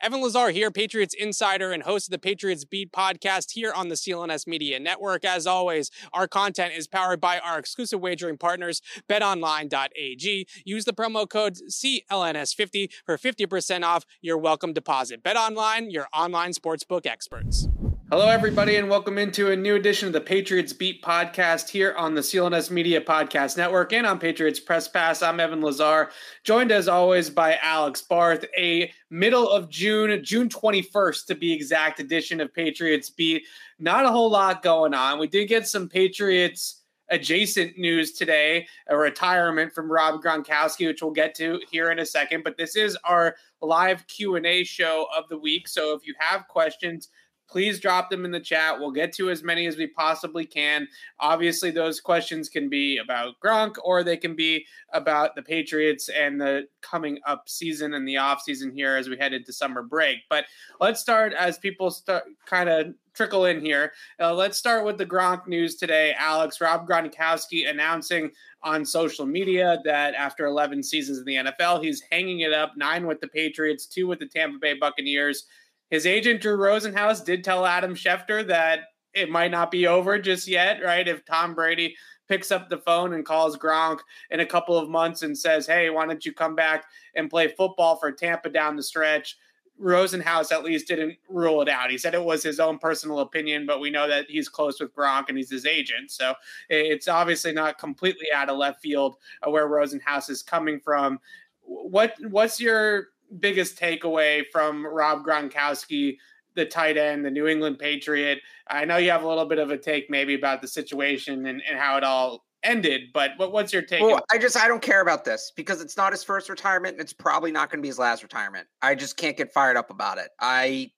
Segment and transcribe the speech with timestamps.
[0.00, 3.96] Evan Lazar here, Patriots insider and host of the Patriots Beat podcast here on the
[3.96, 5.24] CLNS Media Network.
[5.24, 10.46] As always, our content is powered by our exclusive wagering partners, betonline.ag.
[10.64, 15.24] Use the promo code CLNS50 for 50% off your welcome deposit.
[15.24, 17.66] BetOnline, your online sportsbook experts.
[18.10, 22.14] Hello, everybody, and welcome into a new edition of the Patriots Beat podcast here on
[22.14, 25.20] the CLNS Media Podcast Network and on Patriots Press Pass.
[25.20, 26.08] I'm Evan Lazar,
[26.42, 28.46] joined as always by Alex Barth.
[28.56, 33.44] A middle of June, June 21st to be exact, edition of Patriots Beat.
[33.78, 35.18] Not a whole lot going on.
[35.18, 41.10] We did get some Patriots adjacent news today, a retirement from Rob Gronkowski, which we'll
[41.10, 42.42] get to here in a second.
[42.42, 45.68] But this is our live Q and A show of the week.
[45.68, 47.10] So if you have questions
[47.48, 48.78] please drop them in the chat.
[48.78, 50.88] We'll get to as many as we possibly can.
[51.18, 56.40] Obviously, those questions can be about Gronk or they can be about the Patriots and
[56.40, 60.18] the coming up season and the off season here as we head into summer break.
[60.28, 60.44] But
[60.80, 63.92] let's start as people start kind of trickle in here.
[64.20, 66.14] Uh, let's start with the Gronk news today.
[66.16, 68.30] Alex Rob Gronkowski announcing
[68.62, 73.06] on social media that after 11 seasons in the NFL, he's hanging it up nine
[73.06, 75.46] with the Patriots, two with the Tampa Bay Buccaneers
[75.90, 78.80] his agent Drew Rosenhaus did tell Adam Schefter that
[79.14, 81.06] it might not be over just yet, right?
[81.06, 81.96] If Tom Brady
[82.28, 84.00] picks up the phone and calls Gronk
[84.30, 86.84] in a couple of months and says, "Hey, why don't you come back
[87.14, 89.36] and play football for Tampa down the stretch?"
[89.80, 91.90] Rosenhaus at least didn't rule it out.
[91.90, 94.94] He said it was his own personal opinion, but we know that he's close with
[94.94, 96.10] Gronk and he's his agent.
[96.10, 96.34] So
[96.68, 99.16] it's obviously not completely out of left field
[99.46, 101.20] uh, where Rosenhaus is coming from.
[101.62, 103.08] What what's your
[103.40, 106.16] biggest takeaway from Rob Gronkowski,
[106.54, 108.40] the tight end, the New England Patriot?
[108.68, 111.62] I know you have a little bit of a take maybe about the situation and,
[111.68, 114.02] and how it all ended, but what, what's your take?
[114.02, 117.00] Well, I just I don't care about this because it's not his first retirement and
[117.00, 118.66] it's probably not going to be his last retirement.
[118.82, 120.28] I just can't get fired up about it.
[120.40, 120.90] I,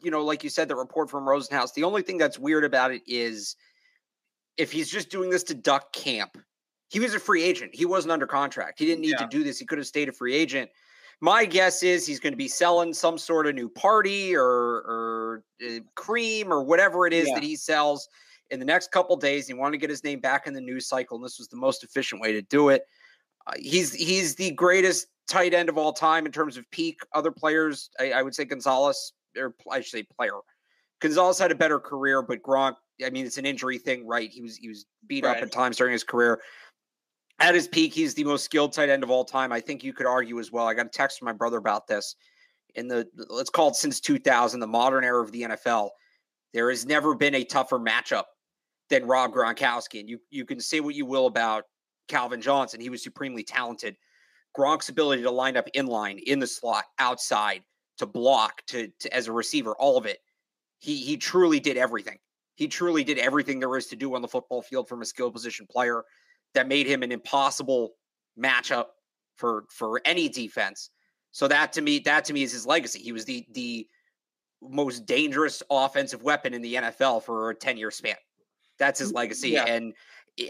[0.00, 1.72] you know, like you said, the report from Rosenhaus.
[1.74, 3.56] The only thing that's weird about it is
[4.56, 6.38] if he's just doing this to duck camp.
[6.90, 7.74] He was a free agent.
[7.74, 8.78] He wasn't under contract.
[8.78, 9.26] He didn't need yeah.
[9.26, 9.58] to do this.
[9.58, 10.70] He could have stayed a free agent.
[11.20, 15.44] My guess is he's going to be selling some sort of new party or, or
[15.64, 17.34] uh, cream or whatever it is yeah.
[17.34, 18.08] that he sells
[18.50, 19.46] in the next couple days.
[19.46, 21.56] He wanted to get his name back in the news cycle, and this was the
[21.56, 22.82] most efficient way to do it.
[23.46, 27.00] Uh, he's he's the greatest tight end of all time in terms of peak.
[27.14, 30.38] Other players, I, I would say Gonzalez, or I should say player.
[31.00, 34.30] Gonzalez had a better career, but Gronk, I mean, it's an injury thing, right?
[34.30, 35.36] He was he was beat right.
[35.36, 36.40] up at times during his career
[37.40, 39.52] at his peak, he's the most skilled tight end of all time.
[39.52, 40.66] I think you could argue as well.
[40.66, 42.16] I got a text from my brother about this.
[42.74, 45.90] In the let's call it since 2000, the modern era of the NFL,
[46.52, 48.24] there has never been a tougher matchup
[48.90, 50.00] than Rob Gronkowski.
[50.00, 51.64] And you you can say what you will about
[52.08, 52.80] Calvin Johnson.
[52.80, 53.96] He was supremely talented.
[54.56, 57.62] Gronk's ability to line up in line, in the slot, outside,
[57.98, 60.18] to block, to, to as a receiver, all of it.
[60.78, 62.18] He he truly did everything.
[62.56, 65.30] He truly did everything there is to do on the football field from a skill
[65.30, 66.04] position player
[66.54, 67.94] that made him an impossible
[68.38, 68.86] matchup
[69.36, 70.90] for for any defense.
[71.32, 73.00] So that to me, that to me is his legacy.
[73.00, 73.86] He was the the
[74.62, 78.16] most dangerous offensive weapon in the NFL for a 10 year span.
[78.78, 79.50] That's his mm, legacy.
[79.50, 79.64] Yeah.
[79.64, 79.92] And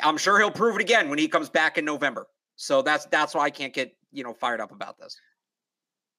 [0.02, 2.26] I'm sure he'll prove it again when he comes back in November.
[2.56, 5.16] So that's that's why I can't get, you know, fired up about this.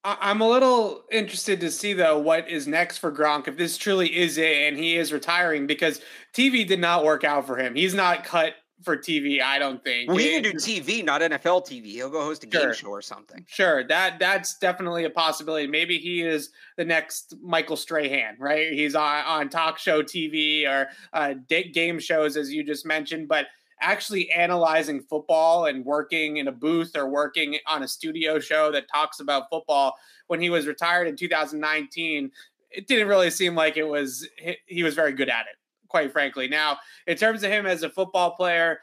[0.04, 4.16] I'm a little interested to see though what is next for Gronk if this truly
[4.16, 6.00] is it and he is retiring because
[6.32, 7.74] TV did not work out for him.
[7.74, 8.54] He's not cut
[8.84, 9.42] for TV.
[9.42, 10.10] I don't think.
[10.10, 11.86] Well, he can do TV, not NFL TV.
[11.86, 12.66] He'll go host a sure.
[12.66, 13.46] game show or something.
[13.48, 15.68] Sure, that that's definitely a possibility.
[15.68, 18.72] Maybe he is the next Michael Strahan, right?
[18.72, 21.36] He's on on talk show TV or uh,
[21.74, 23.28] game shows, as you just mentioned.
[23.28, 23.48] But
[23.82, 28.86] actually analyzing football and working in a booth or working on a studio show that
[28.92, 29.96] talks about football
[30.28, 32.32] when he was retired in 2019
[32.72, 34.28] it didn't really seem like it was
[34.66, 36.78] he was very good at it quite frankly now
[37.08, 38.80] in terms of him as a football player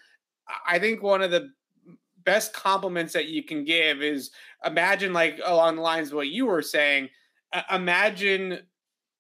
[0.67, 1.51] i think one of the
[2.25, 4.31] best compliments that you can give is
[4.65, 7.09] imagine like along the lines of what you were saying
[7.71, 8.61] imagine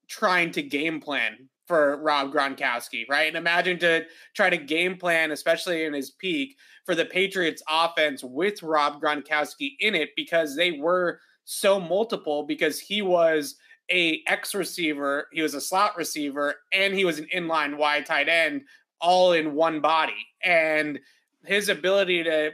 [0.08, 3.28] trying to game plan for Rob Gronkowski, right?
[3.28, 4.04] And imagine to
[4.34, 9.76] try to game plan, especially in his peak, for the Patriots offense with Rob Gronkowski
[9.80, 13.56] in it because they were so multiple because he was
[13.92, 18.28] a X receiver, he was a slot receiver, and he was an inline wide tight
[18.28, 18.62] end
[19.00, 20.26] all in one body.
[20.42, 20.98] And
[21.44, 22.52] his ability to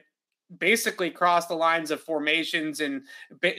[0.58, 3.02] basically cross the lines of formations and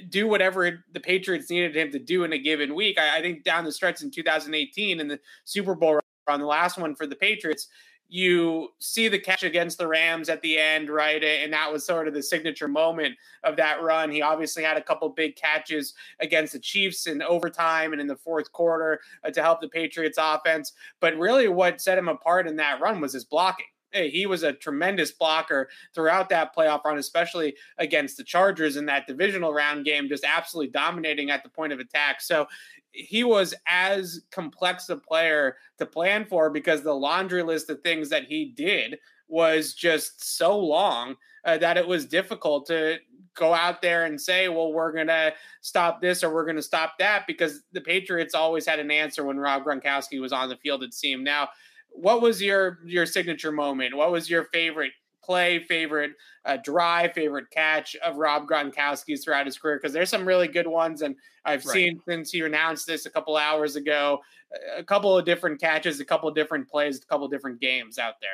[0.09, 2.97] do whatever the Patriots needed him to do in a given week.
[2.99, 6.77] I, I think down the stretch in 2018 in the Super Bowl on the last
[6.77, 7.67] one for the Patriots,
[8.09, 11.23] you see the catch against the Rams at the end, right?
[11.23, 14.09] And that was sort of the signature moment of that run.
[14.09, 18.15] He obviously had a couple big catches against the Chiefs in overtime and in the
[18.15, 20.73] fourth quarter uh, to help the Patriots offense.
[20.99, 24.53] But really, what set him apart in that run was his blocking he was a
[24.53, 30.07] tremendous blocker throughout that playoff run, especially against the Chargers in that divisional round game,
[30.07, 32.21] just absolutely dominating at the point of attack.
[32.21, 32.47] So
[32.91, 38.09] he was as complex a player to plan for because the laundry list of things
[38.09, 38.97] that he did
[39.27, 41.15] was just so long
[41.45, 42.97] uh, that it was difficult to
[43.35, 46.61] go out there and say, well, we're going to stop this or we're going to
[46.61, 50.57] stop that because the Patriots always had an answer when Rob Gronkowski was on the
[50.57, 51.23] field, it seemed.
[51.23, 51.49] Now,
[51.91, 53.95] what was your your signature moment?
[53.95, 54.91] What was your favorite
[55.23, 56.11] play, favorite
[56.45, 59.77] uh, drive, favorite catch of Rob Gronkowski's throughout his career?
[59.77, 61.73] Because there's some really good ones, and I've right.
[61.73, 64.19] seen since you announced this a couple hours ago,
[64.75, 67.97] a couple of different catches, a couple of different plays, a couple of different games
[67.97, 68.29] out there.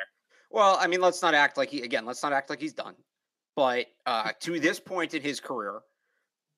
[0.50, 2.06] Well, I mean, let's not act like he again.
[2.06, 2.94] Let's not act like he's done.
[3.56, 5.80] But uh, to this point in his career,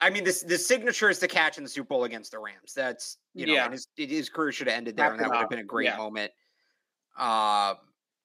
[0.01, 2.75] I mean, this the signature is the catch in the Super Bowl against the Rams.
[2.75, 3.71] That's you know, yeah.
[3.71, 5.97] his, his career should have ended there, and that would have been a great yeah.
[5.97, 6.33] moment.
[7.17, 7.75] Uh,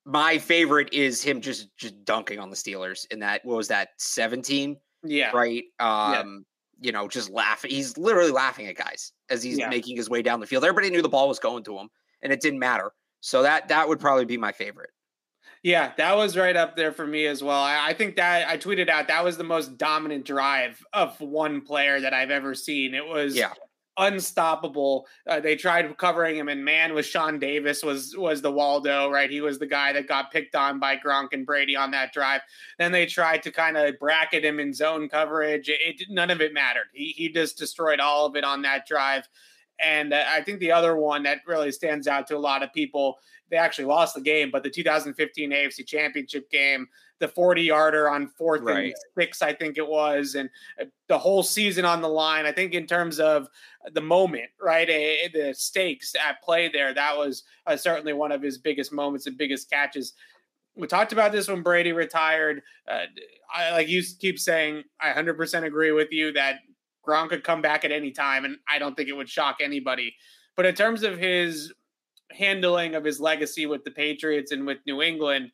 [0.05, 3.89] my favorite is him just just dunking on the Steelers in that what was that
[3.97, 4.77] 17?
[5.03, 5.31] Yeah.
[5.31, 5.63] Right.
[5.79, 6.45] Um,
[6.79, 6.87] yeah.
[6.87, 7.71] you know, just laughing.
[7.71, 9.69] He's literally laughing at guys as he's yeah.
[9.69, 10.63] making his way down the field.
[10.63, 11.89] Everybody knew the ball was going to him
[12.21, 12.91] and it didn't matter.
[13.21, 14.89] So that that would probably be my favorite.
[15.61, 17.61] Yeah, that was right up there for me as well.
[17.61, 21.61] I, I, think that I tweeted out that was the most dominant drive of one
[21.61, 22.93] player that I've ever seen.
[22.93, 23.53] It was yeah
[23.97, 25.07] unstoppable.
[25.27, 29.29] Uh, they tried covering him, and man, was Sean Davis was was the Waldo, right?
[29.29, 32.41] He was the guy that got picked on by Gronk and Brady on that drive.
[32.79, 35.69] Then they tried to kind of bracket him in zone coverage.
[35.69, 36.87] It, it, none of it mattered.
[36.93, 39.27] He he just destroyed all of it on that drive.
[39.79, 42.73] And uh, I think the other one that really stands out to a lot of
[42.73, 43.17] people,
[43.49, 46.87] they actually lost the game, but the 2015 AFC Championship game,
[47.19, 48.85] the 40 yarder on fourth right.
[48.85, 50.49] and six, I think it was, and
[50.81, 52.45] uh, the whole season on the line.
[52.45, 53.47] I think in terms of
[53.93, 54.87] the moment, right,
[55.33, 59.37] the stakes at play there, that was uh, certainly one of his biggest moments and
[59.37, 60.13] biggest catches.
[60.75, 62.61] We talked about this when Brady retired.
[62.87, 63.05] Uh,
[63.53, 66.59] I, like you keep saying, I 100% agree with you that
[67.07, 70.15] Gronk could come back at any time, and I don't think it would shock anybody.
[70.55, 71.71] But in terms of his
[72.31, 75.51] handling of his legacy with the Patriots and with New England,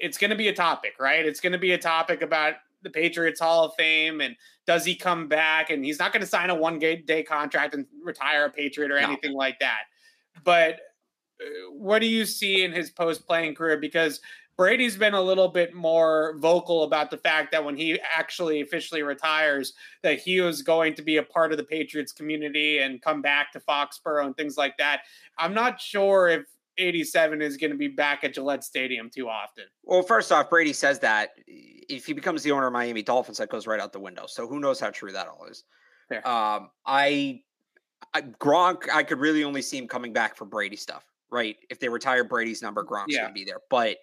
[0.00, 1.24] it's going to be a topic, right?
[1.24, 4.34] It's going to be a topic about the Patriots Hall of Fame and
[4.66, 5.70] does he come back?
[5.70, 8.96] And he's not going to sign a one day contract and retire a Patriot or
[8.96, 9.38] anything no.
[9.38, 9.82] like that.
[10.44, 10.80] But
[11.40, 13.76] uh, what do you see in his post playing career?
[13.76, 14.20] Because
[14.56, 19.02] Brady's been a little bit more vocal about the fact that when he actually officially
[19.02, 19.72] retires,
[20.02, 23.52] that he was going to be a part of the Patriots community and come back
[23.52, 25.00] to Foxborough and things like that.
[25.38, 26.44] I'm not sure if
[26.80, 29.64] 87 is going to be back at Gillette Stadium too often.
[29.84, 33.48] Well, first off, Brady says that if he becomes the owner of Miami Dolphins, that
[33.48, 34.26] goes right out the window.
[34.26, 35.64] So who knows how true that all is.
[36.24, 37.42] Um, I,
[38.14, 41.56] I Gronk, I could really only see him coming back for Brady stuff, right?
[41.68, 43.20] If they retire Brady's number, Gronk's yeah.
[43.20, 43.60] going to be there.
[43.70, 43.98] But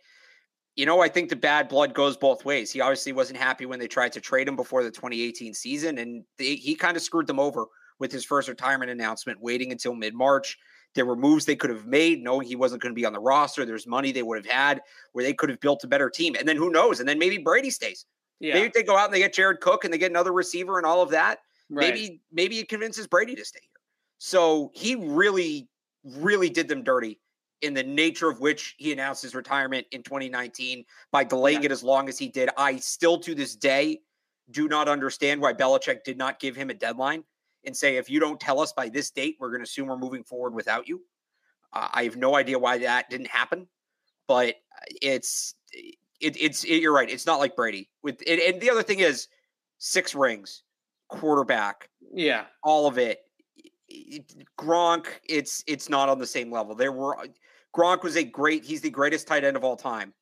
[0.78, 2.72] you know, I think the bad blood goes both ways.
[2.72, 6.24] He obviously wasn't happy when they tried to trade him before the 2018 season, and
[6.38, 7.66] they, he kind of screwed them over
[8.00, 10.58] with his first retirement announcement, waiting until mid March.
[10.98, 13.20] There were moves they could have made, knowing he wasn't going to be on the
[13.20, 13.66] roster.
[13.66, 14.82] There's money they would have had
[15.14, 16.36] where they could have built a better team.
[16.38, 17.00] And then who knows?
[17.00, 18.06] And then maybe Brady stays.
[18.40, 18.56] Yeah.
[18.56, 20.88] Maybe they go out and they get Jared Cook and they get another receiver and
[20.88, 21.38] all of that.
[21.70, 21.94] Right.
[21.94, 23.70] Maybe maybe it convinces Brady to stay here.
[24.18, 25.70] So he really,
[26.04, 27.20] really did them dirty
[27.62, 31.68] in the nature of which he announced his retirement in 2019 by delaying yeah.
[31.68, 32.50] it as long as he did.
[32.58, 34.02] I still to this day
[34.50, 37.24] do not understand why Belichick did not give him a deadline
[37.68, 39.98] and say, if you don't tell us by this date, we're going to assume we're
[39.98, 41.02] moving forward without you.
[41.74, 43.68] Uh, I have no idea why that didn't happen,
[44.26, 44.56] but
[45.02, 47.10] it's it, it's it, you're right.
[47.10, 49.28] It's not like Brady with it, and the other thing is
[49.78, 50.64] six rings,
[51.10, 53.20] quarterback, yeah, all of it.
[53.90, 54.34] it.
[54.58, 56.74] Gronk, it's it's not on the same level.
[56.74, 57.18] There were
[57.76, 58.64] Gronk was a great.
[58.64, 60.14] He's the greatest tight end of all time.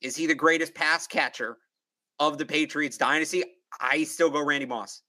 [0.00, 1.58] Is he the greatest pass catcher
[2.18, 3.44] of the Patriots dynasty?
[3.78, 5.02] I still go Randy Moss.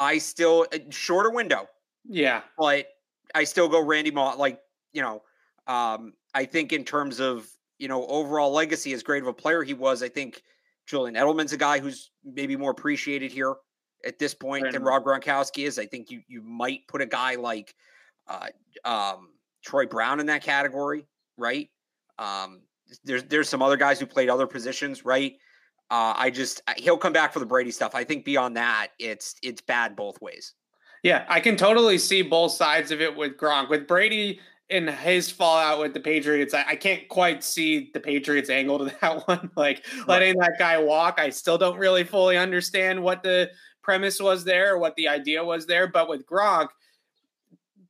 [0.00, 1.68] I still shorter window.
[2.08, 2.86] Yeah, but
[3.34, 4.38] I still go Randy Moss.
[4.38, 4.60] Like
[4.92, 5.22] you know,
[5.66, 7.46] um, I think in terms of
[7.78, 10.42] you know overall legacy, as great of a player he was, I think
[10.86, 13.54] Julian Edelman's a guy who's maybe more appreciated here
[14.04, 14.72] at this point right.
[14.72, 15.78] than Rob Gronkowski is.
[15.78, 17.74] I think you you might put a guy like
[18.26, 18.48] uh,
[18.84, 19.28] um,
[19.64, 21.04] Troy Brown in that category,
[21.36, 21.68] right?
[22.18, 22.62] Um,
[23.04, 25.34] there's there's some other guys who played other positions, right?
[25.90, 27.94] Uh, I just he'll come back for the Brady stuff.
[27.94, 30.54] I think beyond that, it's it's bad both ways.
[31.02, 33.70] Yeah, I can totally see both sides of it with Gronk.
[33.70, 38.50] With Brady in his fallout with the Patriots, I, I can't quite see the Patriots
[38.50, 39.50] angle to that one.
[39.56, 43.50] like letting that guy walk, I still don't really fully understand what the
[43.82, 45.88] premise was there or what the idea was there.
[45.88, 46.68] But with Gronk,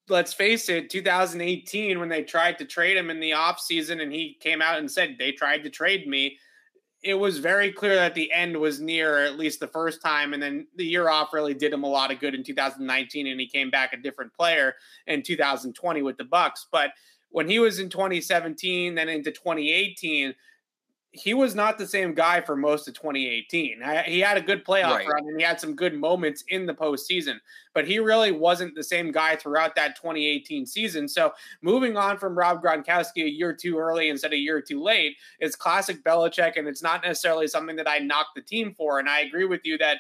[0.08, 4.38] let's face it, 2018, when they tried to trade him in the offseason and he
[4.40, 6.38] came out and said they tried to trade me,
[7.02, 10.34] it was very clear that the end was near, at least the first time.
[10.34, 13.40] And then the year off really did him a lot of good in 2019, and
[13.40, 14.74] he came back a different player
[15.06, 16.90] in 2020 with the Bucs But
[17.30, 20.34] when he was in 2017, then into 2018,
[21.12, 23.82] he was not the same guy for most of 2018.
[24.06, 25.08] He had a good playoff right.
[25.08, 27.40] run and he had some good moments in the postseason,
[27.74, 31.08] but he really wasn't the same guy throughout that 2018 season.
[31.08, 34.80] So moving on from Rob Gronkowski a year too early instead of a year too
[34.80, 39.00] late is classic Belichick, and it's not necessarily something that I knock the team for.
[39.00, 39.98] And I agree with you that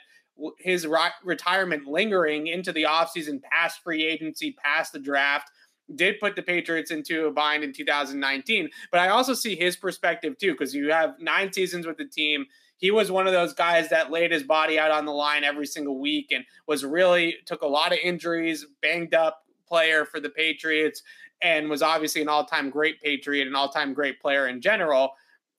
[0.58, 0.86] his
[1.24, 5.50] retirement lingering into the offseason, past free agency, past the draft–
[5.94, 8.68] did put the Patriots into a bind in 2019.
[8.90, 12.46] But I also see his perspective too, because you have nine seasons with the team.
[12.76, 15.66] He was one of those guys that laid his body out on the line every
[15.66, 20.30] single week and was really took a lot of injuries, banged up player for the
[20.30, 21.02] Patriots,
[21.42, 25.12] and was obviously an all time great Patriot, an all time great player in general.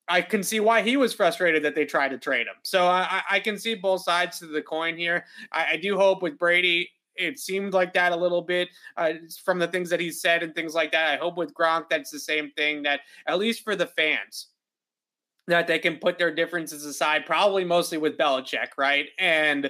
[0.07, 2.55] I can see why he was frustrated that they tried to trade him.
[2.63, 5.25] So I, I can see both sides to the coin here.
[5.51, 9.13] I, I do hope with Brady, it seemed like that a little bit uh,
[9.43, 11.13] from the things that he said and things like that.
[11.13, 14.47] I hope with Gronk that's the same thing that at least for the fans
[15.47, 19.07] that they can put their differences aside, probably mostly with Belichick, right?
[19.19, 19.69] And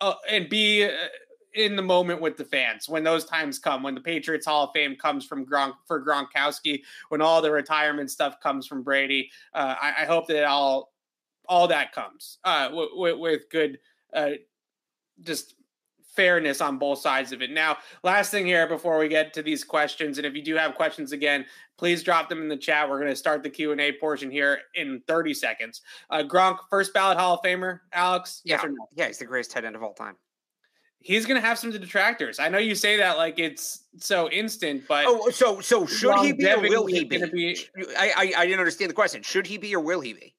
[0.00, 0.90] uh, and be uh,
[1.54, 4.70] in the moment with the fans when those times come, when the Patriots Hall of
[4.74, 9.30] Fame comes from Gronk for Gronkowski, when all the retirement stuff comes from Brady.
[9.54, 10.92] Uh, I, I, hope that all
[11.48, 13.78] all that comes uh, w- w- with good,
[14.12, 14.32] uh,
[15.22, 15.54] just
[16.16, 17.50] fairness on both sides of it.
[17.50, 20.74] Now, last thing here before we get to these questions, and if you do have
[20.74, 21.44] questions again,
[21.76, 22.88] please drop them in the chat.
[22.88, 25.82] We're going to start the Q and A portion here in 30 seconds.
[26.10, 28.40] Uh, Gronk, first ballot Hall of Famer, Alex.
[28.44, 28.74] Yeah, no?
[28.96, 30.16] yeah, he's the greatest tight end of all time.
[30.98, 32.40] He's going to have some detractors.
[32.40, 36.32] I know you say that like it's so instant, but oh, so so should he
[36.32, 37.24] be or will he be?
[37.32, 37.56] be...
[37.96, 39.22] I, I I didn't understand the question.
[39.22, 40.34] Should he be or will he be?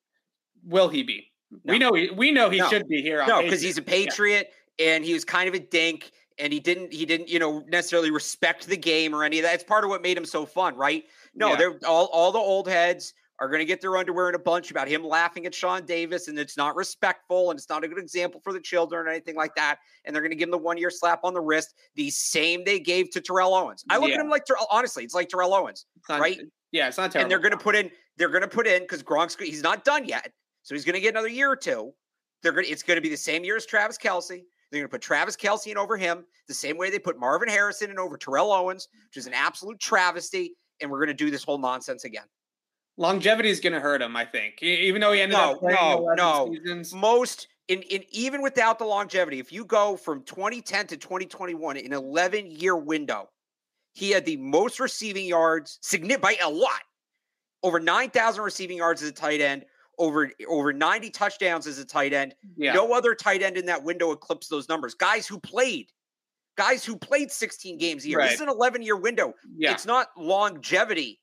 [0.65, 1.31] Will he be?
[1.63, 1.71] No.
[1.71, 2.67] We know he, we know he no.
[2.67, 3.25] should be here.
[3.25, 4.47] no, because he's a Patriot.
[4.49, 7.63] Yeah and he was kind of a dink and he didn't he didn't you know
[7.67, 9.55] necessarily respect the game or any of that.
[9.55, 11.05] It's part of what made him so fun, right?
[11.33, 11.55] No, yeah.
[11.55, 14.71] they're all all the old heads are going to get their underwear in a bunch
[14.71, 17.99] about him laughing at Sean Davis, and it's not respectful and it's not a good
[17.99, 19.77] example for the children or anything like that.
[20.05, 22.63] And they're going to give him the one year slap on the wrist, the same
[22.63, 23.83] they gave to Terrell Owens.
[23.89, 24.15] I look yeah.
[24.15, 26.39] at him like honestly, it's like Terrell Owens, not, right?
[26.71, 27.25] Yeah, it's not terrible.
[27.25, 29.85] And they're going to put in, they're going to put in because Gronk's he's not
[29.85, 30.31] done yet,
[30.63, 31.93] so he's going to get another year or two.
[32.41, 34.41] They're going, it's going to be the same year as Travis Kelce.
[34.71, 37.49] They're going to put Travis Kelce in over him the same way they put Marvin
[37.49, 40.55] Harrison in over Terrell Owens, which is an absolute travesty.
[40.81, 42.25] And we're going to do this whole nonsense again.
[42.97, 44.61] Longevity is going to hurt him, I think.
[44.61, 46.51] Even though he ended no, up playing no, no.
[46.51, 46.93] Seasons.
[46.93, 51.93] Most in, in even without the longevity, if you go from 2010 to 2021 in
[51.93, 53.29] 11 year window,
[53.93, 56.81] he had the most receiving yards, significant by a lot,
[57.63, 59.65] over 9,000 receiving yards as a tight end,
[59.97, 62.35] over over 90 touchdowns as a tight end.
[62.55, 62.73] Yeah.
[62.73, 64.93] No other tight end in that window eclipsed those numbers.
[64.93, 65.87] Guys who played,
[66.57, 68.19] guys who played 16 games a year.
[68.19, 68.25] Right.
[68.25, 69.33] This is an 11 year window.
[69.57, 69.71] Yeah.
[69.71, 71.19] It's not longevity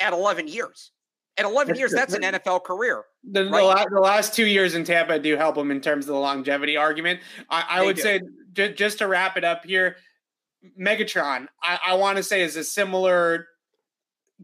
[0.00, 0.92] at 11 years.
[1.36, 3.04] At 11 years, that's an NFL career.
[3.30, 3.60] The, right?
[3.60, 6.18] the, last, the, last, two years in Tampa do help him in terms of the
[6.18, 7.20] longevity argument.
[7.48, 8.02] I, I would do.
[8.02, 8.20] say,
[8.54, 9.98] j- just to wrap it up here,
[10.78, 13.46] Megatron, I, I want to say is a similar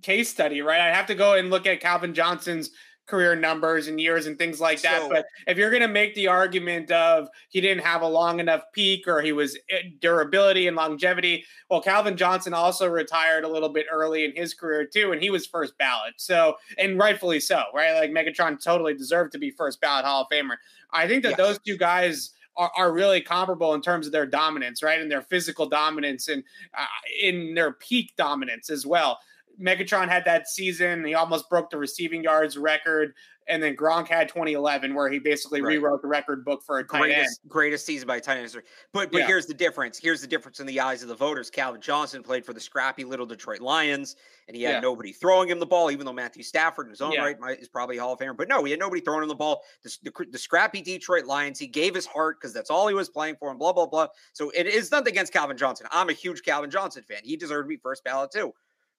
[0.03, 0.81] case study, right?
[0.81, 2.71] I have to go and look at Calvin Johnson's
[3.07, 5.03] career numbers and years and things like that.
[5.03, 8.41] So- but if you're going to make the argument of he didn't have a long
[8.41, 13.49] enough peak or he was eh, durability and longevity, well, Calvin Johnson also retired a
[13.49, 16.15] little bit early in his career too, and he was first ballot.
[16.17, 17.93] So, and rightfully so, right?
[17.95, 20.57] Like Megatron totally deserved to be first ballot Hall of Famer.
[20.93, 21.39] I think that Yes.
[21.39, 25.01] those two guys are, are really comparable in terms of their dominance, right?
[25.01, 26.43] And their physical dominance and
[26.79, 26.85] uh,
[27.21, 29.19] in their peak dominance as well.
[29.61, 31.05] Megatron had that season.
[31.05, 33.15] He almost broke the receiving yards record.
[33.47, 35.73] And then Gronk had 2011, where he basically Right.
[35.77, 38.63] rewrote the record book for a greatest greatest season by a tight end history.
[38.95, 39.27] But but Yeah.
[39.27, 39.99] here's the difference.
[39.99, 41.51] Here's the difference in the eyes of the voters.
[41.51, 44.17] Calvin Johnson played for the scrappy little Detroit Lions,
[44.49, 44.81] and he had Yeah.
[44.81, 45.91] nobody throwing him the ball.
[45.91, 47.21] Even though Matthew Stafford, in his own Yeah.
[47.21, 48.35] right, might, is probably a Hall of Famer.
[48.35, 49.63] But no, he had nobody throwing him the ball.
[49.83, 51.59] The, the, the scrappy Detroit Lions.
[51.59, 54.09] He gave his heart because that's all he was playing for, and blah blah blah.
[54.33, 55.87] So it is nothing against Calvin Johnson.
[55.91, 57.21] I'm a huge Calvin Johnson fan.
[57.23, 58.55] He deserved to be first ballot too.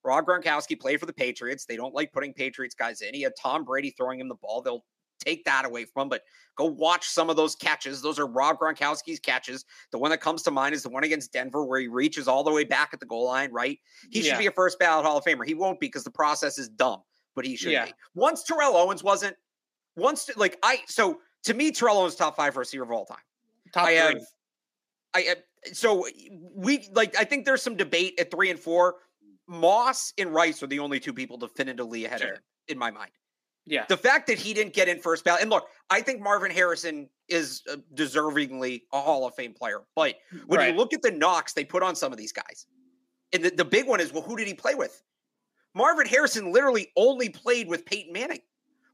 [0.05, 1.65] Rob Gronkowski played for the Patriots.
[1.65, 3.13] They don't like putting Patriots guys in.
[3.13, 4.61] He had Tom Brady throwing him the ball.
[4.61, 4.85] They'll
[5.19, 6.21] take that away from him, but
[6.55, 8.01] go watch some of those catches.
[8.01, 9.65] Those are Rob Gronkowski's catches.
[9.91, 12.43] The one that comes to mind is the one against Denver where he reaches all
[12.43, 13.79] the way back at the goal line, right?
[14.11, 15.45] He should be a first ballot Hall of Famer.
[15.45, 17.01] He won't be because the process is dumb,
[17.35, 17.85] but he should Yeah.
[17.85, 17.93] be.
[18.13, 19.35] Once Terrell Owens wasn't,
[19.95, 23.17] once like I so to me, Terrell Owens top five receiver of all time.
[23.71, 24.19] Top I have.
[25.13, 25.37] I have,
[25.71, 26.05] so
[26.53, 28.95] we like I think there's some debate at three and four.
[29.47, 32.31] Moss and Rice are the only two people definitively ahead Sure.
[32.31, 33.11] of him in my mind.
[33.67, 33.85] Yeah.
[33.89, 37.09] The fact that he didn't get in first ballot, and look, I think Marvin Harrison
[37.29, 39.81] is uh, deservingly a Hall of Fame player.
[39.95, 40.71] But when Right.
[40.71, 42.67] you look at the knocks they put on some of these guys,
[43.33, 45.01] and the, the big one is, well, who did he play with?
[45.73, 48.39] Marvin Harrison literally only played with Peyton Manning.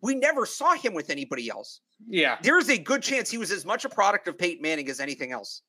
[0.02, 1.82] We never saw him with anybody else.
[2.08, 2.38] Yeah.
[2.42, 5.32] There's a good chance he was as much a product of Peyton Manning as anything
[5.32, 5.62] else.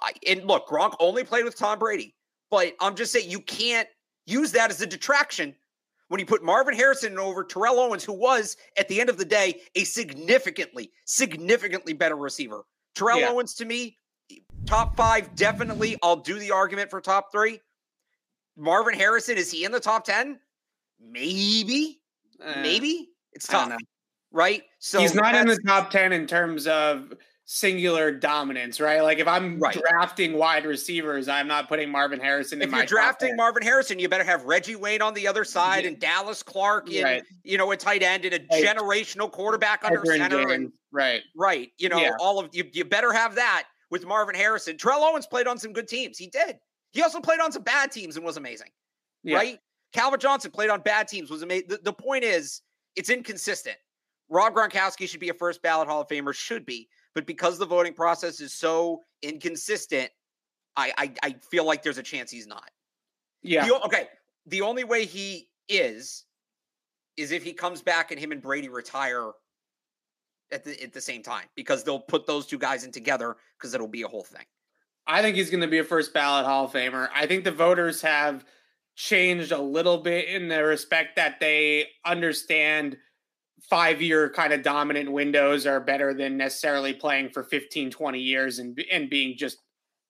[0.00, 2.14] I, and look, Gronk only played with Tom Brady,
[2.50, 3.88] but I'm just saying you can't
[4.26, 5.54] use that as a detraction
[6.08, 9.24] when you put Marvin Harrison over Terrell Owens, who was at the end of the
[9.24, 12.64] day a significantly, significantly better receiver.
[12.94, 13.30] Terrell Yeah.
[13.30, 13.98] Owens to me,
[14.66, 15.96] top five, definitely.
[16.02, 17.60] I'll do the argument for top three.
[18.56, 20.40] Marvin Harrison, is he in the top 10?
[20.98, 22.00] Maybe,
[22.40, 23.10] Uh, maybe.
[23.32, 23.78] It's tough,
[24.30, 24.62] right?
[24.78, 27.12] So he's not in the top 10 in terms of
[27.46, 29.00] singular dominance, right?
[29.00, 29.72] Like if I'm Right.
[29.74, 33.36] drafting wide receivers, I'm not putting Marvin Harrison in if my you're drafting 10.
[33.36, 35.90] Marvin Harrison, you better have Reggie Wayne on the other side Yeah.
[35.90, 37.22] and Dallas Clark in, Right.
[37.44, 38.64] you know, a tight end and a Right.
[38.64, 40.48] generational quarterback under Edgerrin center.
[40.50, 41.22] And, right.
[41.36, 41.70] right.
[41.78, 42.16] You know, Yeah.
[42.18, 44.76] all of you, you better have that with Marvin Harrison.
[44.76, 46.18] Terrell Owens played on some good teams.
[46.18, 46.58] He did.
[46.90, 48.72] He also played on some bad teams and was amazing.
[49.22, 49.36] Yeah.
[49.36, 49.60] Right.
[49.92, 51.68] Calvin Johnson played on bad teams, was amazing.
[51.68, 52.60] The, the point is,
[52.96, 53.76] it's inconsistent.
[54.28, 56.88] Rob Gronkowski should be a first ballot Hall of Famer, should be.
[57.16, 60.10] But because the voting process is so inconsistent,
[60.76, 62.70] I, I, I feel like there's a chance he's not.
[63.42, 63.66] Yeah.
[63.66, 64.08] The okay.
[64.44, 66.26] The only way he is
[67.16, 69.30] is if he comes back and him and Brady retire
[70.52, 73.72] at the at the same time because they'll put those two guys in together because
[73.72, 74.44] it'll be a whole thing.
[75.06, 77.08] I think he's going to be a first ballot Hall of Famer.
[77.14, 78.44] I think the voters have
[78.94, 82.98] changed a little bit in the respect that they understand
[83.68, 88.58] five year kind of dominant windows are better than necessarily playing for 15, 20 years
[88.58, 89.58] and, and being just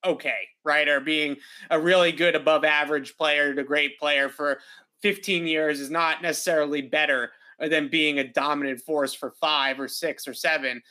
[0.04, 0.88] okay, right?
[0.88, 1.36] Or being
[1.70, 4.60] a really good above average player to great player for
[5.02, 10.28] 15 years is not necessarily better than being a dominant force for five or six
[10.28, 10.82] or seven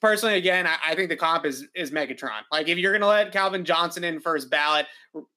[0.00, 2.40] personally, again, I, I think the comp is is Megatron.
[2.50, 4.86] Like if you're gonna let Calvin Johnson in first ballot,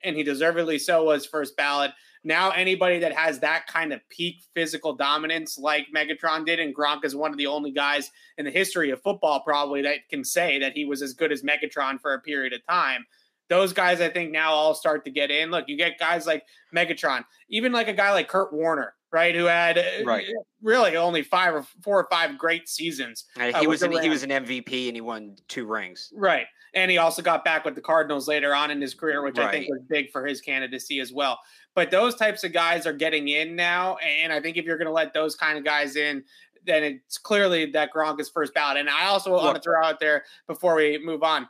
[0.03, 1.91] and he deservedly so was first ballot.
[2.23, 7.03] Now anybody that has that kind of peak physical dominance like Megatron did, and Gronk
[7.03, 10.59] is one of the only guys in the history of football probably that can say
[10.59, 13.05] that he was as good as Megatron for a period of time.
[13.49, 15.51] Those guys, I think, now all start to get in.
[15.51, 19.45] Look, you get guys like Megatron, even like a guy like Kurt Warner, right, who
[19.45, 20.25] had uh, Right.
[20.61, 23.25] really only five or four or five great seasons.
[23.39, 26.11] Uh, he was an, he was an MVP and he won two rings.
[26.15, 26.45] Right.
[26.73, 29.51] And he also got back with the Cardinals later on in his career, which I
[29.51, 31.37] think was big for his candidacy as well.
[31.75, 33.97] But those types of guys are getting in now.
[33.97, 36.23] And I think if you're going to let those kind of guys in,
[36.65, 38.77] then it's clearly that Gronk is first ballot.
[38.77, 41.47] And I also want to throw out there before we move on.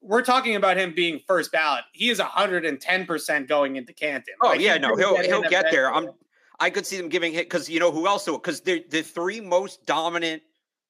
[0.00, 1.84] We're talking about him being first ballot.
[1.92, 4.34] He is 110% going into Canton.
[4.42, 5.92] Oh Like, yeah, no, he'll he'll get there.
[5.92, 6.10] I'm.
[6.60, 8.26] I could see them giving hit because you know who else?
[8.26, 10.42] Because the the three most dominant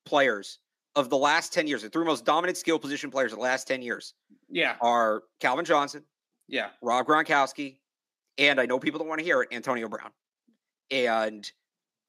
[0.04, 0.58] players
[0.96, 3.66] of the last ten years, the three most dominant skill position players of the last
[3.66, 4.14] ten years
[4.50, 4.76] Yeah.
[4.80, 6.04] are Calvin Johnson,
[6.48, 6.68] Yeah.
[6.82, 7.78] Rob Gronkowski,
[8.38, 10.10] and I know people don't want to hear it, Antonio Brown.
[10.90, 11.50] And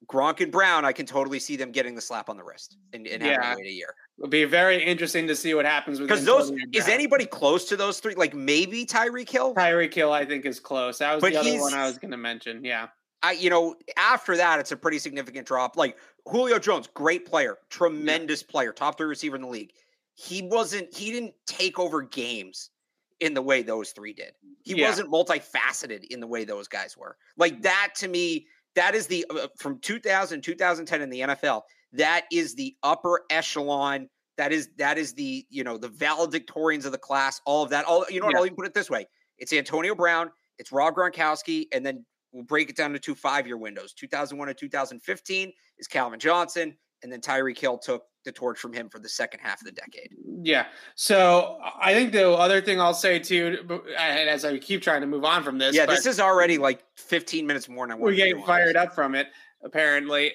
[0.07, 3.07] Gronk and Brown, I can totally see them getting the slap on the wrist and,
[3.07, 3.51] and having Yeah.
[3.51, 3.95] to wait a year.
[4.17, 7.77] It'll be very interesting to see what happens with Because those is anybody close to
[7.77, 8.15] those three?
[8.15, 9.53] Like maybe Tyreek Hill.
[9.55, 10.99] Tyreek Hill, I think, is close.
[10.99, 12.63] That was But the other one I was going to mention.
[12.63, 12.87] Yeah.
[13.23, 15.75] I, you know, after that, it's a pretty significant drop.
[15.75, 18.51] Like Julio Jones, great player, tremendous yeah.
[18.51, 19.71] player, top three receiver in the league.
[20.13, 22.69] He wasn't, he didn't take over games
[23.19, 24.33] in the way those three did.
[24.63, 24.89] He yeah.
[24.89, 27.17] wasn't multifaceted in the way those guys were.
[27.37, 31.61] Like that to me, that is the uh, from 2000 2010 in the NFL.
[31.93, 34.09] That is the upper echelon.
[34.37, 37.41] That is that is the you know the valedictorians of the class.
[37.45, 37.85] All of that.
[37.85, 38.29] All you know.
[38.29, 38.39] Yeah.
[38.39, 42.43] I'll even put it this way: it's Antonio Brown, it's Rob Gronkowski, and then we'll
[42.43, 43.93] break it down to two five year windows.
[43.93, 48.89] 2001 to 2015 is Calvin Johnson, and then Tyreek Hill took the torch from him
[48.89, 50.09] for the second half of the decade.
[50.41, 50.65] Yeah.
[50.95, 55.07] So I think the other thing I'll say too, and as I keep trying to
[55.07, 58.43] move on from this, yeah, this is already like 15 minutes more than we're getting
[58.43, 59.27] fired up from it.
[59.63, 60.33] Apparently,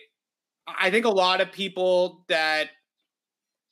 [0.66, 2.70] I think a lot of people that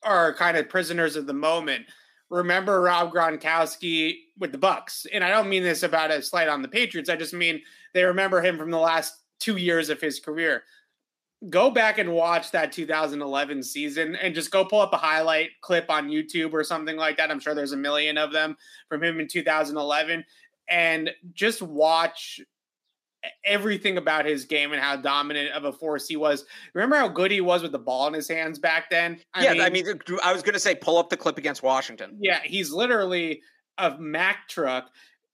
[0.02, 1.87] are kind of prisoners of the moment
[2.31, 6.61] remember Rob Gronkowski with the Bucs, and I don't mean this about a slight on
[6.62, 7.09] the Patriots.
[7.09, 7.62] I just mean
[7.94, 10.64] they remember him from the last two years of his career
[11.48, 15.88] go back and watch that 2011 season and just go pull up a highlight clip
[15.88, 17.31] on YouTube or something like that.
[17.31, 18.57] I'm sure there's a million of them
[18.88, 20.24] from him in 2011
[20.68, 22.40] and just watch
[23.44, 26.44] everything about his game and how dominant of a force he was.
[26.74, 29.20] Remember how good he was with the ball in his hands back then?
[29.35, 29.87] I yeah, mean, I mean,
[30.24, 32.16] I was going to say pull up the clip against Washington.
[32.20, 33.42] Yeah, he's literally
[33.77, 34.90] a Mack truck.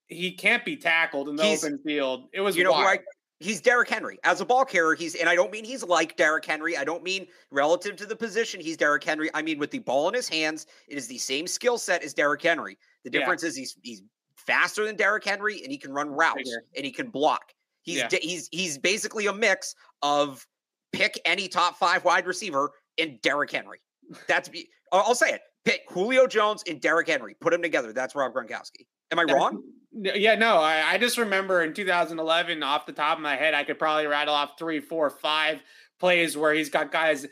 [0.06, 2.28] He can't be tackled in the he's, open field.
[2.32, 2.84] It was you know wild.
[2.84, 2.98] who I
[3.40, 4.94] he's Derrick Henry as a ball carrier.
[4.94, 6.76] He's and I don't mean he's like Derrick Henry.
[6.76, 9.30] I don't mean relative to the position he's Derrick Henry.
[9.34, 12.14] I mean with the ball in his hands, it is the same skill set as
[12.14, 12.78] Derrick Henry.
[13.04, 13.48] The difference yeah.
[13.48, 14.02] is he's he's
[14.36, 17.52] faster than Derrick Henry and he can run routes and he can block.
[17.82, 18.08] He's yeah.
[18.20, 20.46] he's he's basically a mix of
[20.92, 23.80] pick any top five wide receiver and Derrick Henry.
[24.28, 24.50] That's
[24.92, 25.40] I'll say it.
[25.64, 27.34] Pick Julio Jones and Derrick Henry.
[27.40, 27.92] Put them together.
[27.92, 28.86] That's Rob Gronkowski.
[29.10, 29.62] Am I wrong?
[29.96, 30.56] Yeah, no.
[30.56, 34.06] I, I, just remember in 2011, off the top of my head, I could probably
[34.06, 35.62] rattle off three, four, five
[36.00, 37.26] plays where he's got guys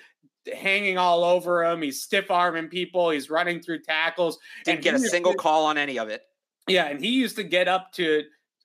[0.53, 1.83] hanging all over him.
[1.83, 3.11] He's stiff arming people.
[3.11, 4.39] He's running through tackles.
[4.65, 6.23] Didn't get a single to, call on any of it.
[6.69, 8.23] Yeah, and he used to get up to.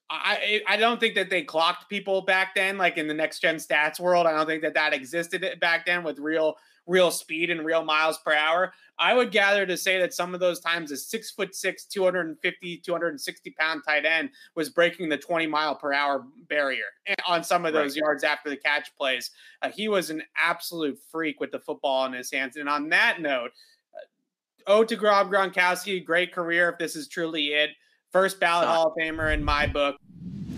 [0.09, 3.57] I I don't think that they clocked people back then, like in the next gen
[3.57, 4.25] stats world.
[4.25, 6.55] I don't think that that existed back then with real
[6.87, 8.73] real speed and real miles per hour.
[8.97, 12.77] I would gather to say that some of those times a six foot six, 250,
[12.77, 16.85] 260 pound tight end was breaking the 20 mile per hour barrier
[17.27, 18.01] on some of those right.
[18.01, 19.31] yards after the catch plays.
[19.61, 22.55] Uh, he was an absolute freak with the football in his hands.
[22.55, 23.51] And on that note,
[23.93, 27.71] uh, ode to Rob Gronkowski, great career if this is truly it.
[28.11, 29.97] First ballot Hall of Famer in my book.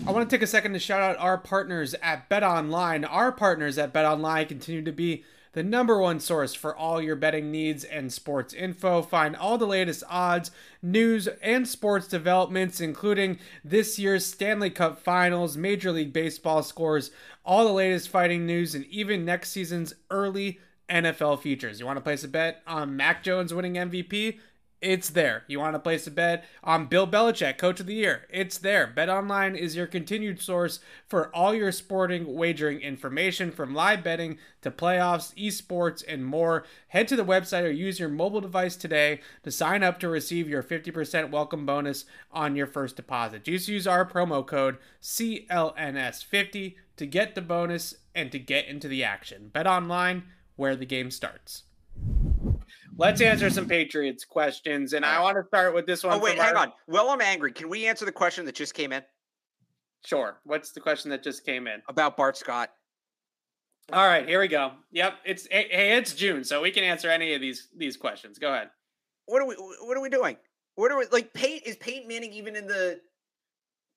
[0.06, 3.04] I want to take a second to shout out our partners at Bet Online.
[3.04, 7.16] Our partners at Bet Online continue to be the number one source for all your
[7.16, 9.02] betting needs and sports info.
[9.02, 10.50] Find all the latest odds,
[10.82, 17.10] news, and sports developments, including this year's Stanley Cup finals, Major League Baseball scores,
[17.44, 21.80] all the latest fighting news, and even next season's early NFL futures.
[21.80, 24.38] You want to place a bet on Mac Jones winning MVP?
[24.80, 25.44] It's there.
[25.46, 28.26] You want to place a bet on Bill Belichick, Coach of the Year?
[28.30, 28.86] It's there.
[28.86, 34.38] Bet Online is your continued source for all your sporting wagering information from live betting
[34.62, 36.64] to playoffs, esports, and more.
[36.88, 40.48] Head to the website or use your mobile device today to sign up to receive
[40.48, 43.44] your 50% welcome bonus on your first deposit.
[43.44, 49.04] Just use our promo code CLNS50 to get the bonus and to get into the
[49.04, 49.50] action.
[49.52, 50.22] Bet Online,
[50.56, 51.64] where the game starts.
[52.96, 56.14] Let's answer some Patriots questions, and I want to start with this one.
[56.14, 56.62] Oh wait, hang our...
[56.62, 56.72] on.
[56.86, 57.52] Well, I'm angry.
[57.52, 59.02] Can we answer the question that just came in?
[60.04, 60.38] Sure.
[60.44, 62.70] What's the question that just came in about Bart Scott?
[63.92, 64.72] All right, here we go.
[64.92, 68.38] Yep, it's hey, it's June, so we can answer any of these these questions.
[68.38, 68.70] Go ahead.
[69.26, 70.36] What are we What are we doing?
[70.76, 71.32] What are we like?
[71.34, 73.00] Peyton is Peyton Manning even in the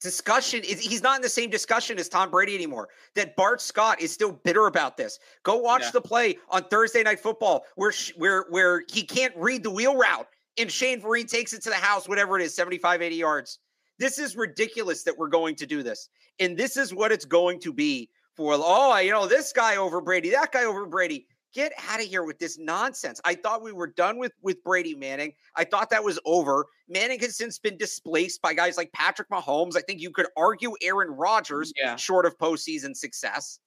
[0.04, 2.89] discussion is he's not in the same discussion as Tom Brady anymore.
[3.16, 5.18] That Bart Scott is still bitter about this.
[5.42, 5.92] Go watch yeah.
[5.92, 10.28] the play on Thursday Night Football where where where he can't read the wheel route
[10.58, 13.60] and Shane Vereen takes it to the house, whatever it is, 75, 80 yards.
[14.00, 16.10] This is ridiculous that we're going to do this.
[16.39, 20.02] And this is what it's going to be for, oh, you know, this guy over
[20.02, 21.28] Brady, that guy over Brady.
[21.54, 23.22] Get out of here with this nonsense.
[23.24, 25.34] I thought we were done with with Brady Manning.
[25.56, 26.66] I thought that was over.
[26.88, 29.78] Manning has since been displaced by guys like Patrick Mahomes.
[29.78, 31.96] I think you could argue Aaron Rodgers, yeah.
[31.96, 33.60] short of postseason success.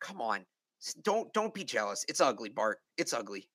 [0.00, 0.44] Come on,
[1.02, 2.04] don't don't be jealous.
[2.08, 2.78] It's ugly, Bart.
[2.96, 3.48] It's ugly.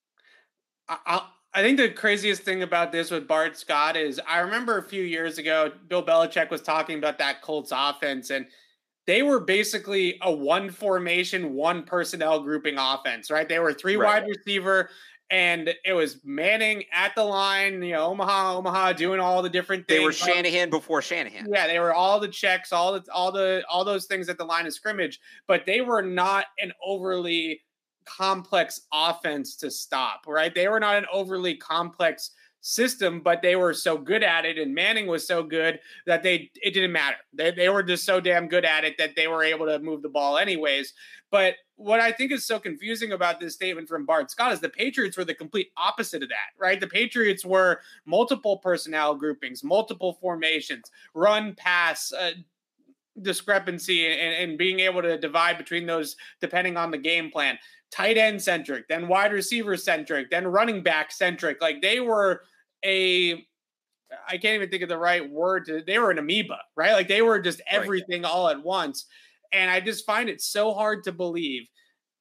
[0.88, 4.84] I, I think the craziest thing about this with Bart Scott is I remember a
[4.84, 8.46] few years ago, Bill Belichick was talking about that Colts offense and
[9.08, 13.48] they were basically a one formation, one personnel grouping offense, right?
[13.48, 14.24] They were three right.
[14.24, 14.90] wide receiver
[15.32, 19.88] and it was Manning at the line, you know, Omaha, Omaha, doing all the different
[19.88, 19.98] things.
[19.98, 21.48] They were um, Shanahan before Shanahan.
[21.52, 24.46] Yeah, they were all the checks, all the all the all those things at the
[24.46, 27.62] line of scrimmage, but they were not an overly
[28.06, 30.54] complex offense to stop, right?
[30.54, 32.32] They were not an overly complex
[32.66, 36.50] system, but they were so good at it, and Manning was so good that they
[36.64, 37.18] it didn't matter.
[37.32, 40.02] They they were just so damn good at it that they were able to move
[40.02, 40.94] the ball anyways.
[41.30, 44.70] But what I think is so confusing about this statement from Bart Scott is the
[44.70, 46.80] Patriots were the complete opposite of that, right?
[46.80, 52.32] The Patriots were multiple personnel groupings, multiple formations, run, pass, uh,
[53.22, 57.60] discrepancy, and, and being able to divide between those depending on the game plan.
[57.92, 61.62] Tight end centric, then wide receiver centric, then running back centric.
[61.62, 62.42] Like they were
[62.84, 63.46] a
[64.28, 65.66] I can't even think of the right word.
[65.66, 66.94] To, they were an amoeba, right?
[66.94, 68.32] Like they were just everything right.
[68.32, 69.06] all at once.
[69.52, 71.68] And I just find it so hard to believe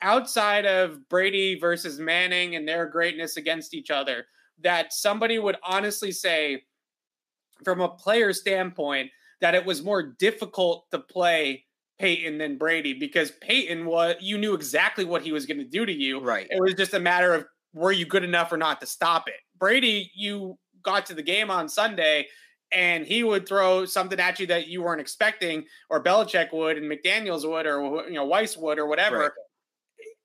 [0.03, 4.27] outside of Brady versus Manning and their greatness against each other
[4.61, 6.63] that somebody would honestly say,
[7.65, 11.65] from a player standpoint, that it was more difficult to play
[11.99, 15.87] Peyton than Brady because Peyton was you knew exactly what he was going to do
[15.87, 16.21] to you.
[16.21, 16.47] Right.
[16.51, 19.35] It was just a matter of were you good enough or not to stop it.
[19.59, 22.27] Brady, you got to the game on Sunday
[22.75, 26.91] and he would throw something at you that you weren't expecting, or Belichick would, and
[26.91, 29.19] McDaniels would, or you know Weis would, or whatever.
[29.19, 29.31] Right.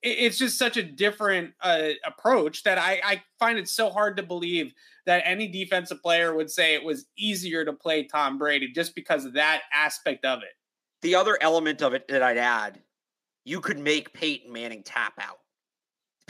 [0.02, 4.22] It's just such a different uh, approach that I, I find it so hard to
[4.22, 4.72] believe
[5.04, 9.26] that any defensive player would say it was easier to play Tom Brady just because
[9.26, 10.54] of that aspect of it.
[11.02, 12.80] The other element of it that I'd add,
[13.44, 15.39] you could make Peyton Manning tap out.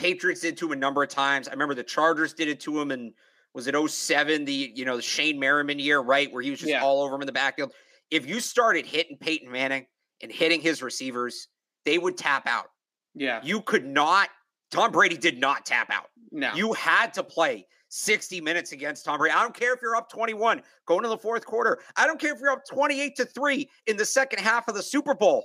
[0.00, 1.46] Patriots did to him a number of times.
[1.46, 3.12] I remember the Chargers did it to him and
[3.52, 6.32] was it 07, the you know, the Shawne Merriman year, right?
[6.32, 6.82] Where he was just yeah.
[6.82, 7.72] all over him in the backfield.
[8.10, 9.86] If you started hitting Peyton Manning
[10.22, 11.48] and hitting his receivers,
[11.84, 12.66] they would tap out.
[13.14, 13.40] Yeah.
[13.42, 14.30] You could not,
[14.70, 16.06] Tom Brady did not tap out.
[16.32, 16.54] No.
[16.54, 19.34] You had to play 60 minutes against Tom Brady.
[19.34, 21.80] I don't care if you're up 21 going to the fourth quarter.
[21.96, 24.82] I don't care if you're up 28 to 3 in the second half of the
[24.82, 25.44] Super Bowl.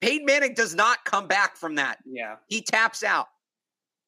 [0.00, 1.98] Peyton Manning does not come back from that.
[2.04, 2.36] Yeah.
[2.48, 3.28] He taps out.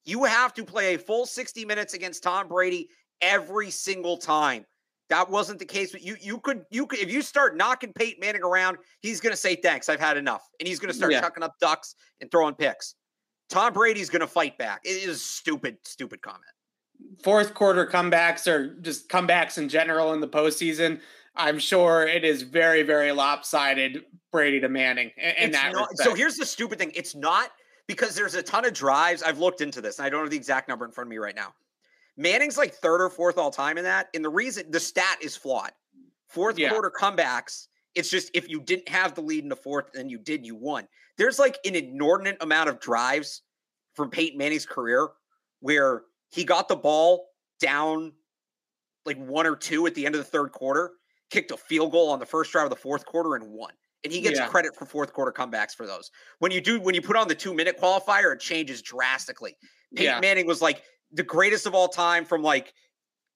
[0.05, 2.89] You have to play a full 60 minutes against Tom Brady
[3.21, 4.65] every single time.
[5.09, 5.93] That wasn't the case.
[5.93, 9.37] But you you could you could if you start knocking Peyton Manning around, he's gonna
[9.37, 10.49] say thanks, I've had enough.
[10.61, 11.21] And he's gonna start yeah.
[11.21, 12.95] chucking up ducks and throwing picks.
[13.49, 14.81] Tom Brady's gonna fight back.
[14.85, 16.45] It is stupid, stupid comment.
[17.25, 21.01] Fourth quarter comebacks or just comebacks in general in the postseason.
[21.35, 26.37] I'm sure it is very, very lopsided Brady to Manning in, that not, So here's
[26.37, 26.93] the stupid thing.
[26.95, 27.51] It's not
[27.90, 29.20] because there's a ton of drives.
[29.20, 31.18] I've looked into this and I don't have the exact number in front of me
[31.18, 31.53] right now.
[32.16, 34.11] Manning's like third or fourth all time in that.
[34.14, 35.72] And the reason the stat is flawed.
[36.29, 36.70] Fourth yeah.
[36.70, 37.66] quarter comebacks.
[37.96, 40.55] It's just if you didn't have the lead in the fourth then you did, you
[40.55, 40.87] won.
[41.18, 43.42] There's like an inordinate amount of drives
[43.94, 45.09] from Peyton Manning's career
[45.59, 47.26] where he got the ball
[47.59, 48.12] down
[49.05, 50.92] like one or two at the end of the third quarter,
[51.29, 53.72] kicked a field goal on the first drive of the fourth quarter and won.
[54.03, 54.47] And he gets yeah.
[54.47, 56.11] credit for fourth quarter comebacks for those.
[56.39, 59.57] When you do, when you put on the two minute qualifier, it changes drastically.
[59.95, 60.21] Peyton yeah.
[60.21, 60.83] Manning was like
[61.13, 62.73] the greatest of all time from like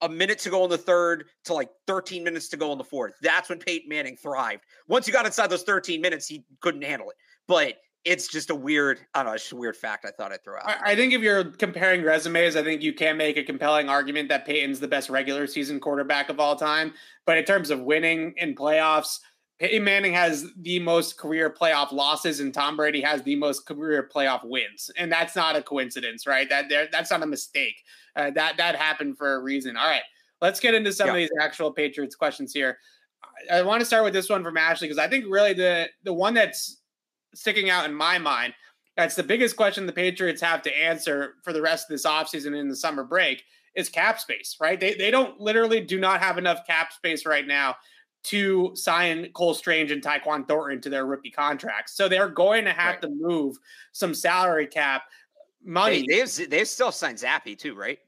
[0.01, 2.85] a minute to go in the third to like 13 minutes to go in the
[2.85, 3.15] fourth.
[3.23, 4.65] That's when Peyton Manning thrived.
[4.89, 7.17] Once you got inside those 13 minutes, he couldn't handle it.
[7.47, 7.75] But
[8.05, 10.45] it's just a weird, I don't know, it's just a weird fact I thought I'd
[10.45, 10.77] throw out.
[10.85, 14.45] I think if you're comparing resumes, I think you can make a compelling argument that
[14.45, 16.93] Peyton's the best regular season quarterback of all time.
[17.25, 19.21] But in terms of winning in playoffs,
[19.61, 24.09] Peyton Manning has the most career playoff losses, and Tom Brady has the most career
[24.13, 26.49] playoff wins, and that's not a coincidence, right?
[26.49, 27.77] That that's not a mistake.
[28.17, 29.77] Uh, that that happened for a reason.
[29.77, 30.03] All right,
[30.41, 31.13] let's get into some yeah.
[31.13, 32.79] of these actual Patriots questions here.
[33.51, 35.89] I, I want to start with this one from Ashley because I think really the
[36.03, 36.81] the one that's
[37.33, 38.55] sticking out in my mind.
[38.97, 42.59] That's the biggest question the Patriots have to answer for the rest of this offseason
[42.59, 43.43] in the summer break
[43.75, 44.79] is cap space, right?
[44.79, 47.75] They, they don't literally do not have enough cap space right now
[48.25, 51.95] to sign Cole Strange and Tyquan Thornton to their rookie contracts.
[51.95, 53.03] So they're going to have right.
[53.03, 53.57] to move
[53.93, 55.05] some salary cap
[55.65, 56.05] money.
[56.09, 57.99] They, they've they've still signed Zappe too, right?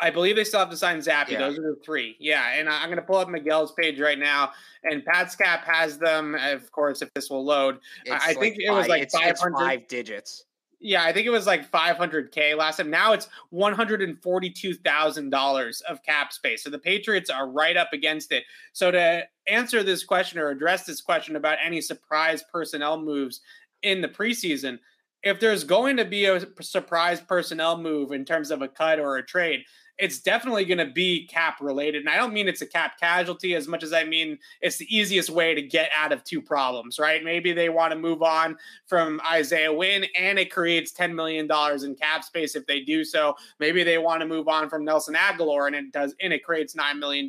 [0.00, 1.30] I believe they still have to sign Zappe.
[1.30, 1.38] Yeah.
[1.38, 2.16] Those are the three.
[2.18, 4.50] Yeah, and I'm going to pull up Miguel's page right now,
[4.82, 6.34] and Pat's Cap has them.
[6.34, 9.88] Of course, if this will load, it's I like think it was like 500 five
[9.88, 10.44] digits.
[10.86, 12.90] Yeah, I think it was like 500k last time.
[12.90, 16.62] Now it's 142 thousand dollars of cap space.
[16.62, 18.44] So the Patriots are right up against it.
[18.74, 23.40] So to answer this question or address this question about any surprise personnel moves
[23.82, 24.78] in the preseason,
[25.22, 29.16] if there's going to be a surprise personnel move in terms of a cut or
[29.16, 29.64] a trade,
[29.98, 32.00] it's definitely going to be cap related.
[32.00, 34.94] And I don't mean it's a cap casualty as much as I mean it's the
[34.94, 37.22] easiest way to get out of two problems, right?
[37.22, 41.48] Maybe they want to move on from Isaiah Wynn and it creates $10 million
[41.84, 43.36] in cap space if they do so.
[43.60, 46.74] Maybe they want to move on from Nelson Agholor and it does, and it creates
[46.74, 47.28] $9 million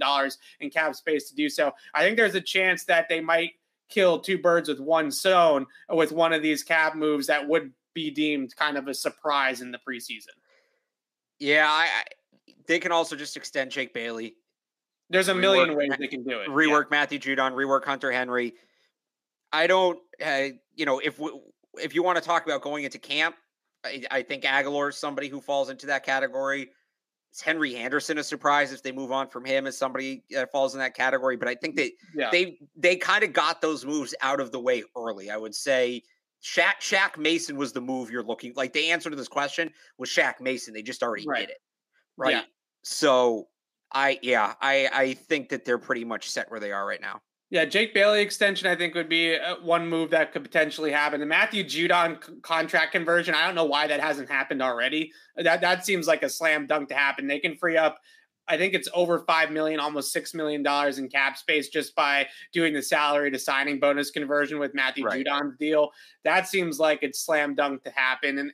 [0.60, 1.72] in cap space to do so.
[1.94, 3.52] I think there's a chance that they might
[3.90, 8.10] kill two birds with one stone with one of these cap moves that would be
[8.10, 10.34] deemed kind of a surprise in the preseason.
[11.40, 12.04] Yeah, I, I
[12.68, 14.36] they can also just extend Jake Bailey.
[15.10, 16.50] There's a rework, million ways they can do it.
[16.50, 17.00] Rework yeah.
[17.00, 18.54] Matthew Judon, rework Hunter Henry.
[19.52, 21.20] I don't, uh, you know, if
[21.76, 23.36] if you want to talk about going into camp,
[23.84, 26.70] I, I think Agholor is somebody who falls into that category.
[27.34, 30.74] Is Henry Anderson a surprise if they move on from him as somebody that falls
[30.74, 31.36] in that category?
[31.36, 32.30] But I think they yeah.
[32.32, 35.30] they they kind of got those moves out of the way early.
[35.30, 36.02] I would say
[36.44, 38.74] Shaq Shaq Mason was the move you're looking like.
[38.74, 40.74] The answer to this question was Shaq Mason.
[40.74, 41.42] They just already right.
[41.42, 41.58] did it,
[42.18, 42.32] right?
[42.32, 42.42] Yeah.
[42.86, 43.48] So
[43.92, 47.20] I yeah, I I think that they're pretty much set where they are right now.
[47.50, 51.20] Yeah, Jake Bailey extension I think would be uh, one move that could potentially happen.
[51.20, 55.12] The Matthew Judon c- contract conversion, I don't know why that hasn't happened already.
[55.36, 57.26] That that seems like a slam dunk to happen.
[57.28, 57.98] They can free up
[58.48, 62.28] I think it's over five million, almost six million dollars in cap space just by
[62.54, 65.26] doing the salary to signing bonus conversion with Matthew right.
[65.26, 65.90] Judon's deal.
[66.24, 68.38] That seems like it's slam dunk to happen.
[68.38, 68.52] And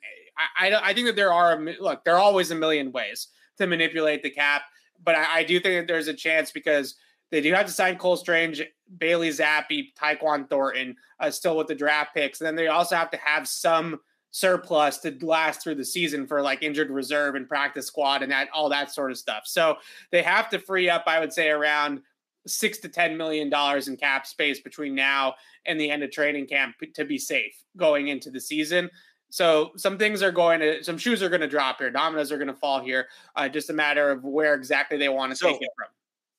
[0.58, 3.28] I, I, I think that there are look, there are always a million ways
[3.62, 4.64] to manipulate the cap.
[5.04, 6.96] But I, I do think that there's a chance because
[7.32, 8.62] they do have to sign Cole Strange,
[8.98, 12.42] Bailey Zappe, Tyquan Thornton, uh, still with the draft picks.
[12.42, 14.00] And then they also have to have some
[14.32, 18.50] surplus to last through the season for like injured reserve and practice squad and that
[18.54, 19.44] all that sort of stuff.
[19.46, 19.78] So
[20.12, 22.02] they have to free up, I would say, around
[22.48, 26.48] six to ten million dollars in cap space between now and the end of training
[26.48, 28.90] camp to be safe going into the season.
[29.32, 31.90] So some things are going to, some shoes are going to drop here.
[31.90, 33.08] Dominoes are going to fall here.
[33.36, 35.88] Uh, just a matter of where exactly they want to so take it from.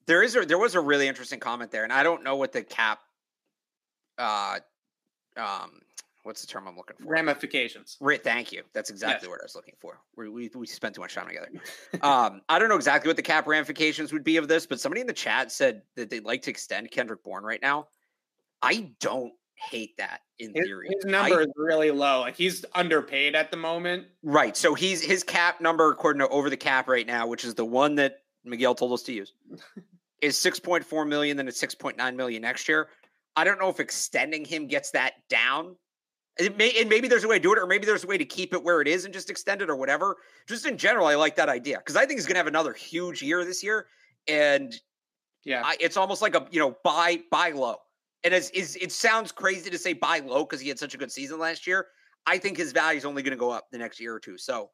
[0.05, 2.53] There is a, there was a really interesting comment there, and I don't know what
[2.53, 3.01] the cap,
[4.19, 4.59] uh,
[5.39, 5.81] um,
[6.25, 7.09] what's the term I'm looking for?
[7.09, 7.97] Ramifications.
[7.99, 8.23] Right.
[8.23, 8.63] Thank you.
[8.75, 9.31] That's exactly yes.
[9.31, 9.99] what I was looking for.
[10.17, 11.49] We, we, we spent too much time together.
[12.03, 15.01] um, I don't know exactly what the cap ramifications would be of this, but somebody
[15.01, 17.87] in the chat said that they'd like to extend Kendrick Bourne right now.
[18.61, 20.89] I don't hate that in his, theory.
[20.93, 22.21] His number I, is really low.
[22.21, 24.07] Like he's underpaid at the moment.
[24.23, 24.57] Right.
[24.57, 27.65] So he's his cap number according to over the cap right now, which is the
[27.65, 29.33] one that Miguel told us to use,
[30.21, 32.89] is 6.4 million, then it's 6.9 million next year.
[33.37, 35.77] I don't know if extending him gets that down.
[36.39, 38.17] It may, and maybe there's a way to do it, or maybe there's a way
[38.17, 40.17] to keep it where it is and just extend it or whatever.
[40.49, 42.73] Just in general, I like that idea because I think he's going to have another
[42.73, 43.87] huge year this year,
[44.27, 44.75] and
[45.45, 47.77] yeah, I, it's almost like a you know buy buy low.
[48.25, 50.99] And as is it sounds crazy to say buy low because he had such a
[50.99, 51.89] good season last year.
[52.27, 54.39] I think his value is only going to go up the next year or two.
[54.39, 54.71] So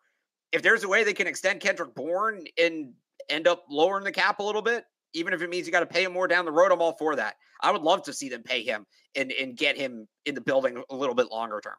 [0.52, 2.92] if there's a way they can extend Kendrick Bourne and
[3.28, 4.84] end up lowering the cap a little bit,
[5.14, 6.96] even if it means you got to pay him more down the road, I'm all
[6.98, 7.36] for that.
[7.62, 10.82] I would love to see them pay him and and get him in the building
[10.90, 11.74] a little bit longer term.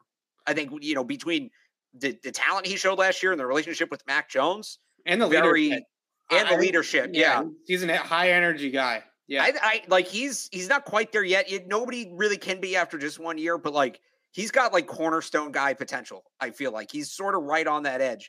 [0.46, 1.50] I think you know between
[1.94, 5.28] the, the talent he showed last year and the relationship with Mac Jones and the
[5.28, 5.84] very, leadership
[6.30, 7.48] and the leadership, yeah, yeah.
[7.66, 9.02] he's a high energy guy.
[9.30, 11.50] Yeah, I, I like he's he's not quite there yet.
[11.50, 14.00] It, nobody really can be after just one year, but like
[14.32, 16.24] he's got like cornerstone guy potential.
[16.40, 18.28] I feel like he's sort of right on that edge.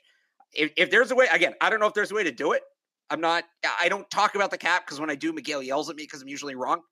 [0.54, 2.52] If, if there's a way, again, I don't know if there's a way to do
[2.52, 2.62] it.
[3.10, 3.42] I'm not.
[3.80, 6.22] I don't talk about the cap because when I do, Miguel yells at me because
[6.22, 6.82] I'm usually wrong.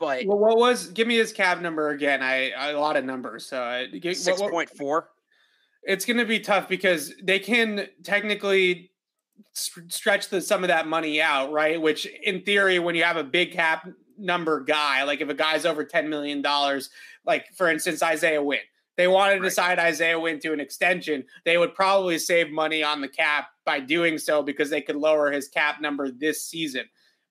[0.00, 0.88] But well, what was?
[0.88, 2.22] Give me his cap number again.
[2.22, 3.44] I a lot of numbers.
[3.44, 5.10] So uh, six point four.
[5.82, 8.91] It's going to be tough because they can technically
[9.52, 11.80] stretch the, some of that money out, right?
[11.80, 15.66] Which in theory, when you have a big cap number guy, like if a guy's
[15.66, 16.42] over $10 million,
[17.24, 18.60] like for instance, Isaiah Wynn,
[18.96, 19.52] they wanted to right.
[19.52, 23.80] sign Isaiah Wynn to an extension, they would probably save money on the cap by
[23.80, 26.84] doing so because they could lower his cap number this season.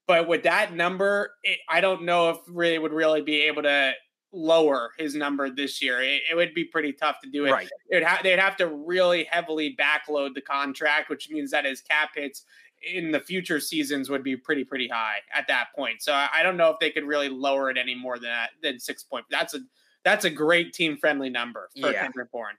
[0.08, 3.94] But with that number, it, I don't know if really would really be able to
[4.34, 6.02] lower his number this year.
[6.02, 7.52] It, it, would be pretty tough to do it.
[7.52, 7.70] Right.
[7.90, 12.12] It'd ha- they'd have to really heavily backload the contract, which means that his cap
[12.16, 12.46] hits
[12.94, 16.02] in the future seasons would be pretty pretty high at that point.
[16.02, 18.52] So I, I don't know if they could really lower it any more than that
[18.64, 19.26] than six point.
[19.30, 19.60] That's a
[20.04, 22.02] that's a great team friendly number for yeah.
[22.02, 22.56] Kendrick Bourne.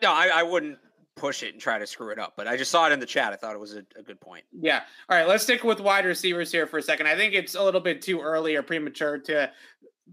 [0.00, 0.78] No, I, I wouldn't
[1.18, 2.34] push it and try to screw it up.
[2.36, 3.32] But I just saw it in the chat.
[3.32, 4.44] I thought it was a, a, good point.
[4.52, 4.82] Yeah.
[5.08, 5.26] All right.
[5.26, 7.08] Let's stick with wide receivers here for a second.
[7.08, 9.50] I think it's a little bit too early or premature to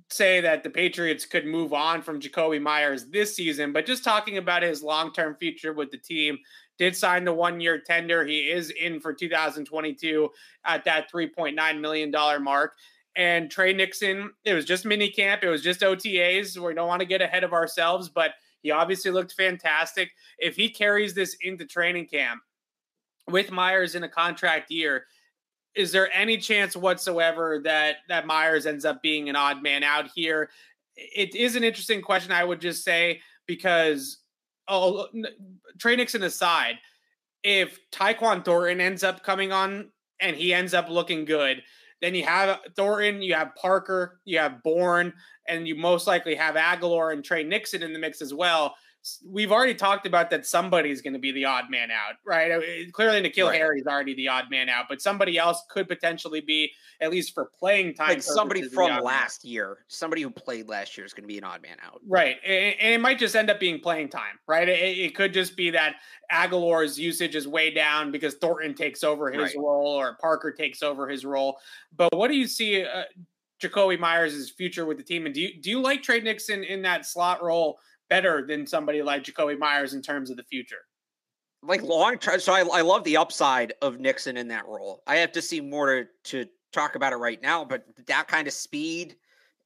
[0.10, 4.38] say that the Patriots could move on from Jakobi Meyers this season, but just talking
[4.38, 6.38] about his long term future with the team,
[6.78, 8.26] did sign the one year tender.
[8.26, 10.30] He is in for 2022
[10.66, 12.12] at that $3.9 million
[12.44, 12.74] mark.
[13.16, 16.58] And Tre Nixon, it was just mini camp, it was just OTAs.
[16.58, 18.32] We don't want to get ahead of ourselves, but
[18.62, 20.12] he obviously looked fantastic.
[20.38, 22.42] If he carries this into training camp,
[23.30, 25.06] with Meyers in a contract year,
[25.76, 30.10] is there any chance whatsoever that that Meyers ends up being an odd man out
[30.14, 30.50] here?
[30.96, 34.20] It is an interesting question, I would just say, because
[34.68, 35.24] oh, oh
[35.78, 36.76] Tre Nixon aside,
[37.44, 41.62] if Tyquan Thornton ends up coming on and he ends up looking good,
[42.02, 45.14] then you have Thornton, you have Parker, you have Bourne,
[45.48, 48.76] and you most likely have Agholor and Tre Nixon in the mix as well
[49.26, 52.52] we've already talked about that somebody's going to be the odd man out, right?
[52.52, 53.60] I mean, clearly, N'Keal right.
[53.60, 57.34] Harry is already the odd man out, but somebody else could potentially be, at least
[57.34, 58.10] for playing time.
[58.10, 61.44] Like somebody from last year, somebody who played last year is going to be an
[61.44, 62.02] odd man out.
[62.08, 62.38] Right.
[62.46, 64.68] And, and, it might just end up being playing time, right?
[64.68, 65.96] It, it, could just be that
[66.32, 69.56] Agholor's usage is way down because Thornton takes over his right.
[69.58, 71.58] role or Parker takes over his role.
[71.96, 72.84] But what do you see?
[72.84, 73.04] Uh,
[73.62, 76.82] Jakobi Meyers' future with the team, and do you do you like Tre Nixon in
[76.82, 77.80] that slot role
[78.10, 80.86] better than somebody like Jakobi Meyers in terms of the future.
[81.64, 85.02] Like long term, so I, I love the upside of Nixon in that role.
[85.08, 88.48] I have to see more to, to talk about it right now, but that kind
[88.48, 89.16] of speed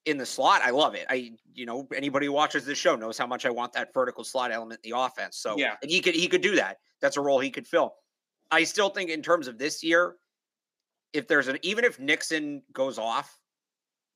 [0.06, 1.06] in the slot, I love it.
[1.10, 4.24] I, you know, anybody who watches this show knows how much I want that vertical
[4.24, 5.38] slot element in the offense.
[5.38, 6.78] So yeah, and he could he could do that.
[7.02, 7.94] That's a role he could fill.
[8.52, 10.16] I still think in terms of this year,
[11.14, 13.40] if there's an even if Nixon goes off,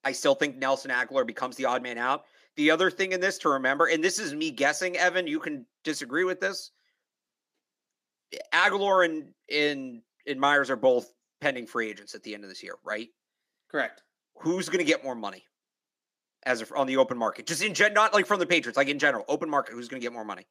[0.04, 2.24] I still think Nelson Agholor becomes the odd man out.
[2.56, 5.66] The other thing in this to remember, and this is me guessing, Evan, you can
[5.84, 6.72] disagree with this.
[8.54, 12.64] Agholor and and, in Meyers are both pending free agents at the end of this
[12.64, 13.10] year, right?
[13.70, 14.04] Correct.
[14.38, 15.43] Who's going to get more money
[16.45, 17.45] as a, on the open market?
[17.45, 19.74] Just in gen, not like from the Patriots, like in general, open market.
[19.74, 20.47] Who's going to get more money?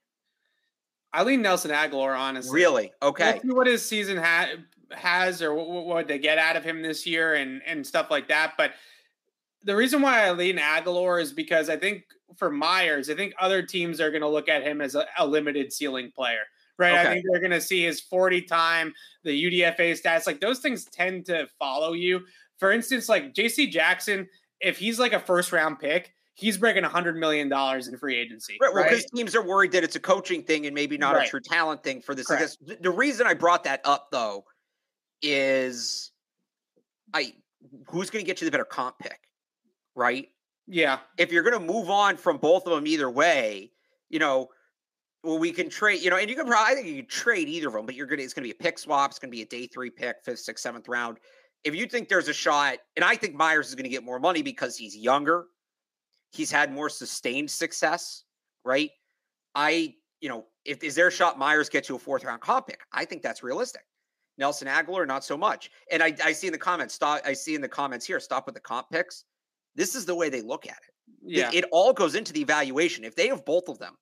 [1.13, 2.55] I lean Nelson Agholor, honestly.
[2.55, 2.93] Really?
[3.03, 3.33] Okay.
[3.33, 4.49] Let's see what his season ha-
[4.91, 8.29] has, or what, what they get out of him this year, and and stuff like
[8.29, 8.55] that.
[8.57, 8.73] But
[9.65, 12.05] the reason why I lean Agholor is because I think
[12.37, 15.27] for Meyers, I think other teams are going to look at him as a, a
[15.27, 16.41] limited ceiling player,
[16.79, 16.93] right?
[16.93, 17.01] Okay.
[17.01, 18.93] I think they're going to see his 40 time,
[19.25, 22.21] the UDFA stats, like those things tend to follow you.
[22.59, 24.29] For instance, like JC Jackson,
[24.61, 28.57] if he's like a first round pick, he's breaking $100 million in free agency.
[28.61, 28.73] Right.
[28.73, 29.17] Well, because right?
[29.17, 31.27] teams are worried that it's a coaching thing and maybe not right.
[31.27, 32.27] a true talent thing for this.
[32.29, 34.45] Because the reason I brought that up, though,
[35.21, 36.11] is
[37.15, 37.35] I
[37.89, 39.21] who's going to get you the better comp pick?
[39.95, 40.29] Right?
[40.67, 40.99] Yeah.
[41.19, 43.73] If you're going to move on from both of them either way,
[44.09, 44.49] you know,
[45.25, 47.49] well, we can trade, you know, and you can probably, I think you can trade
[47.49, 49.11] either of them, but you're going to, it's going to be a pick swap.
[49.11, 51.19] It's going to be a day three pick, fifth, sixth, seventh round.
[51.65, 54.19] If you think there's a shot, and I think Meyers is going to get more
[54.19, 55.47] money because he's younger,
[56.33, 58.25] he's had more sustained success,
[58.65, 58.91] right?
[59.55, 62.67] I, you know, if is there a shot Meyers gets you a fourth round comp
[62.67, 62.81] pick?
[62.93, 63.83] I think that's realistic.
[64.39, 65.71] Nelson Agholor, not so much.
[65.91, 68.47] And I, I see in the comments, stop, I see in the comments here, stop
[68.47, 69.25] with the comp picks.
[69.75, 70.95] This is the way they look at it.
[71.23, 71.49] Yeah.
[71.49, 73.05] It, it all goes into the evaluation.
[73.05, 73.97] If they have both of them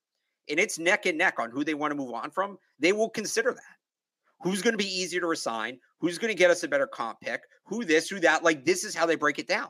[0.49, 3.11] and it's neck and neck on who they want to move on from, they will
[3.11, 3.77] consider that.
[4.43, 5.79] Who's going to be easier to resign?
[6.01, 7.43] Who's going to get us a better comp pick?
[7.66, 8.43] Who this, who that?
[8.43, 9.68] Like this is how they break it down.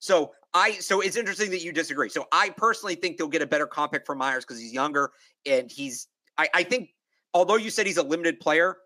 [0.00, 2.08] So I so it's interesting that you disagree.
[2.08, 5.10] So I personally think they'll get a better comp pick for Meyers because he's younger
[5.46, 6.90] and he's I, I think
[7.34, 8.76] although you said he's a limited player,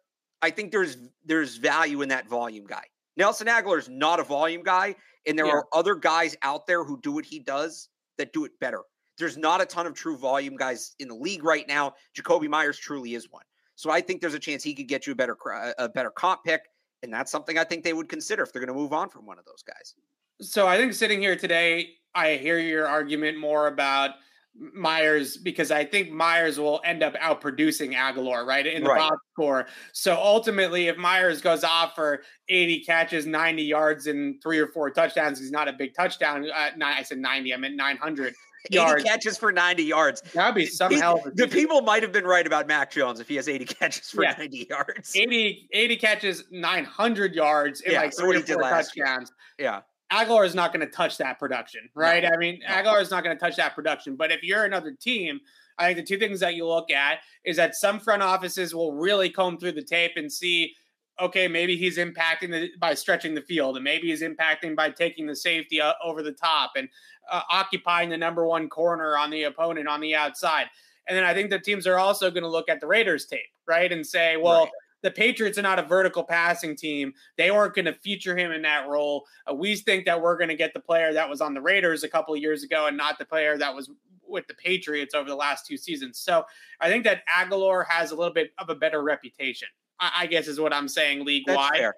[0.43, 2.85] I think there's there's value in that volume guy.
[3.17, 4.95] Nelson Agholor is not a volume guy,
[5.27, 5.53] and there yeah.
[5.53, 7.89] are other guys out there who do what he does
[8.19, 8.81] that do it better.
[9.19, 11.95] There's not a ton of true volume guys in the league right now.
[12.17, 13.45] Jakobi Meyers truly is one.
[13.75, 15.37] So I think there's a chance he could get you a better
[15.79, 16.63] a better comp pick,
[17.03, 19.27] and that's something I think they would consider if they're going to move on from
[19.27, 19.95] one of those guys.
[20.41, 24.13] So I think sitting here today, I hear your argument more about
[24.55, 28.99] Meyers because I think Meyers will end up outproducing Agholor, right, in the right.
[28.99, 29.67] box score.
[29.93, 34.91] So ultimately, if Meyers goes off for 80 catches, 90 yards, and three or four
[34.91, 36.47] touchdowns, he's not a big touchdown.
[36.51, 38.35] Uh, I said 90, I meant 900.
[38.67, 39.05] 80 yards.
[39.05, 40.21] catches for 90 yards.
[40.35, 41.21] That'd be some hell.
[41.35, 44.23] The people might have been right about Mac Jones if he has 80 catches for
[44.23, 44.35] yeah.
[44.39, 45.17] 90 yards.
[45.17, 49.33] 80, 80 catches, 900 yards, and yeah, like three or four touchdowns.
[49.59, 49.81] Yeah.
[50.13, 52.23] Agholor is not going to touch that production, right?
[52.23, 52.31] No.
[52.31, 52.75] I mean, no.
[52.75, 54.15] Agholor is not going to touch that production.
[54.15, 55.41] But if you're another team,
[55.79, 58.93] I think the two things that you look at is that some front offices will
[58.93, 60.75] really comb through the tape and see,
[61.19, 65.27] okay, maybe he's impacting the, by stretching the field, and maybe he's impacting by taking
[65.27, 66.89] the safety uh, over the top and
[67.31, 70.67] uh, occupying the number one corner on the opponent on the outside.
[71.09, 73.41] And then I think the teams are also going to look at the Raiders tape,
[73.67, 74.65] right, and say, well.
[74.65, 77.13] Right the Patriots are not a vertical passing team.
[77.37, 79.27] They weren't going to feature him in that role.
[79.51, 82.05] Uh, we think that we're going to get the player that was on the Raiders
[82.05, 83.91] a couple of years ago and not the player that was
[84.27, 86.19] with the Patriots over the last two seasons.
[86.19, 86.45] So
[86.81, 89.69] I think that Agholor has a little bit of a better reputation,
[90.01, 91.93] I, I guess is what I'm saying league wide.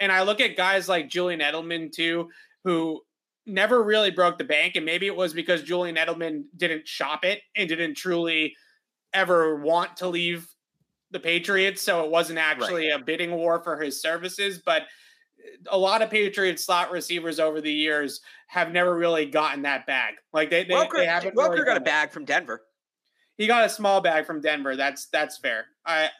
[0.00, 2.28] And I look at guys like Julian Edelman too,
[2.64, 3.02] who
[3.46, 4.76] never really broke the bank.
[4.76, 8.56] And maybe it was because Julian Edelman didn't shop it and didn't truly
[9.14, 10.48] ever want to leave
[11.10, 13.00] the Patriots, so it wasn't actually right.
[13.00, 14.60] a bidding war for his services.
[14.64, 14.86] But uh,
[15.70, 20.14] a lot of Patriots slot receivers over the years have never really gotten that bag.
[20.32, 21.36] Like they, they, Welker, they haven't.
[21.36, 22.62] Welker really got a bag from Denver.
[23.36, 24.76] He got a small bag from Denver.
[24.76, 25.66] That's that's fair.
[25.84, 26.10] I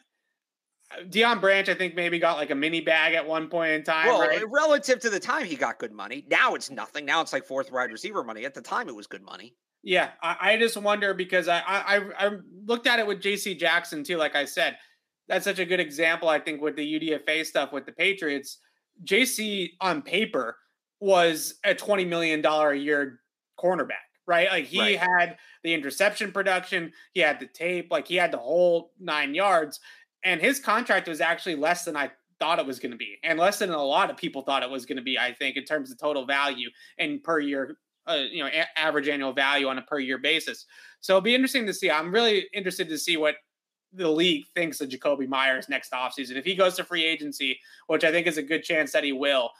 [1.09, 4.07] Deion Branch, I think maybe got like a mini bag at one point in time.
[4.07, 4.41] Well, right?
[4.41, 6.25] Uh, relative to the time he got good money.
[6.29, 7.05] Now it's nothing.
[7.05, 8.45] Now it's like fourth wide receiver money.
[8.45, 9.53] At the time, it was good money.
[9.83, 12.29] Yeah, I, I just wonder because I, I I
[12.65, 13.55] looked at it with J.C.
[13.55, 14.17] Jackson too.
[14.17, 14.77] Like I said,
[15.27, 16.27] that's such a good example.
[16.27, 18.59] I think with the UDFA stuff with the Patriots,
[19.03, 20.57] JC on paper
[20.99, 23.19] was a twenty million dollar a year
[23.59, 24.49] cornerback right?
[24.49, 24.99] Like he right.
[24.99, 29.79] had the interception production, he had the tape, like he had the whole nine yards
[30.23, 33.39] and his contract was actually less than I thought it was going to be, and
[33.39, 35.17] less than a lot of people thought it was going to be.
[35.17, 36.69] I think in terms of total value
[36.99, 37.77] and per year,
[38.07, 40.65] uh, you know, a- average annual value on a per year basis.
[41.01, 41.91] So it'll be interesting to see.
[41.91, 43.35] I'm really interested to see what
[43.93, 46.35] the league thinks of Jakobi Meyers next offseason.
[46.35, 49.13] If he goes to free agency, which I think is a good chance that he
[49.13, 49.51] will,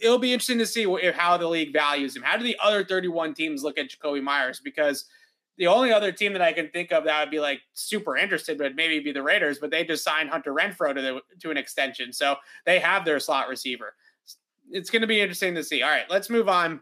[0.00, 2.22] it'll be interesting to see how the league values him.
[2.22, 4.60] How do the other 31 teams look at Jakobi Meyers?
[4.62, 5.06] Because–
[5.56, 8.58] the only other team that I can think of that would be like super interested
[8.58, 11.56] would maybe be the Raiders, but they just signed Hunter Renfrow to the, to an
[11.56, 12.36] extension, so
[12.66, 13.94] they have their slot receiver.
[14.70, 15.82] It's going to be interesting to see.
[15.82, 16.80] All right, let's move on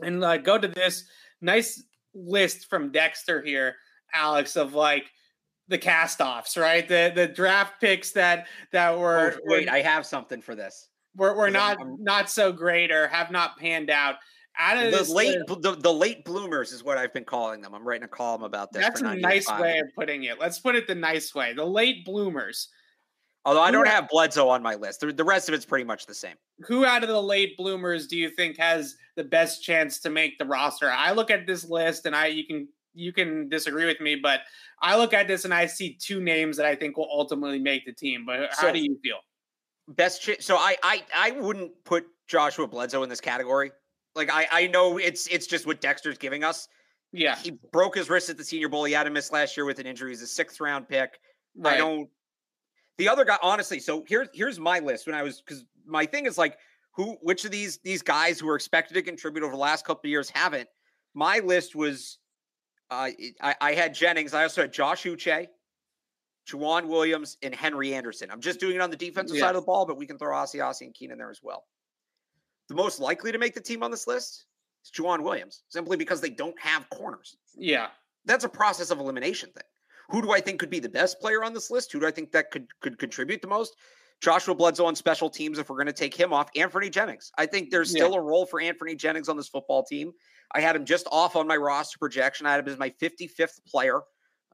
[0.00, 1.04] and uh, go to this
[1.40, 1.82] nice
[2.14, 3.76] list from Dexter here,
[4.12, 5.10] Alex, of like
[5.68, 6.88] the cast-offs, right?
[6.88, 9.34] The the draft picks that that were.
[9.36, 10.88] Oh, wait, were, I have something for this.
[11.16, 14.16] We're, we're not I'm, not so great or have not panned out
[14.58, 17.74] out of the late the, the, late bloomers is what I've been calling them.
[17.74, 18.82] I'm writing a column about this.
[18.82, 20.40] That's a nice way of putting it.
[20.40, 21.52] Let's put it the nice way.
[21.52, 22.68] The late bloomers.
[23.44, 25.00] Although I don't have Bledsoe on my list.
[25.00, 26.34] The, the rest of it's pretty much the same.
[26.66, 30.38] Who out of the late bloomers do you think has the best chance to make
[30.38, 30.90] the roster?
[30.90, 34.40] I look at this list and I you can you can disagree with me, but
[34.82, 37.86] I look at this and I see two names that I think will ultimately make
[37.86, 38.24] the team.
[38.26, 39.18] But how so, do you feel?
[39.88, 43.70] Best ch- so I I I wouldn't put Joshua Bledsoe in this category.
[44.14, 46.68] Like I, I know it's it's just what Dexter's giving us.
[47.12, 48.84] Yeah, he broke his wrist at the Senior Bowl.
[48.84, 50.10] He had to miss last year with an injury.
[50.10, 51.18] He's a sixth round pick.
[51.56, 51.74] Right.
[51.74, 52.08] I don't.
[52.98, 53.78] The other guy, honestly.
[53.80, 55.06] So here's here's my list.
[55.06, 56.58] When I was because my thing is like
[56.92, 60.08] who, which of these these guys who are expected to contribute over the last couple
[60.08, 60.68] of years haven't.
[61.14, 62.18] My list was,
[62.90, 64.34] uh, I, I had Jennings.
[64.34, 65.48] I also had Josh Uche,
[66.48, 68.30] Joejuan Williams, and Henry Anderson.
[68.30, 69.44] I'm just doing it on the defensive yeah.
[69.44, 71.64] side of the ball, but we can throw Asiasi and Keenan there as well
[72.68, 74.44] the most likely to make the team on this list
[74.84, 77.36] is Joejuan Williams, simply because they don't have corners.
[77.56, 77.88] Yeah.
[78.24, 79.64] That's a process of elimination thing.
[80.08, 81.92] Who do I think could be the best player on this list?
[81.92, 83.76] Who do I think that could could contribute the most?
[84.20, 87.30] Joshua Bledsoe on special teams, if we're going to take him off, Anfernee Jennings.
[87.38, 88.18] I think there's still yeah.
[88.18, 90.12] a role for Anfernee Jennings on this football team.
[90.52, 92.44] I had him just off on my roster projection.
[92.46, 94.00] I had him as my 55th player,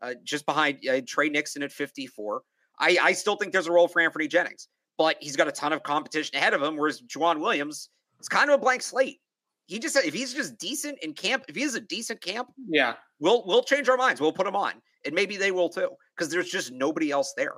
[0.03, 2.43] uh, just behind uh, Tre Nixon at 54.
[2.79, 5.73] I, I still think there's a role for Anfernee Jennings, but he's got a ton
[5.73, 7.89] of competition ahead of him, whereas Joejuan Williams
[8.19, 9.21] it's kind of a blank slate.
[9.67, 12.95] He just if he's just decent in camp, if he is a decent camp, yeah,
[13.19, 14.21] we'll we'll change our minds.
[14.21, 14.73] We'll put him on,
[15.05, 17.55] and maybe they will too, because there's just nobody else there.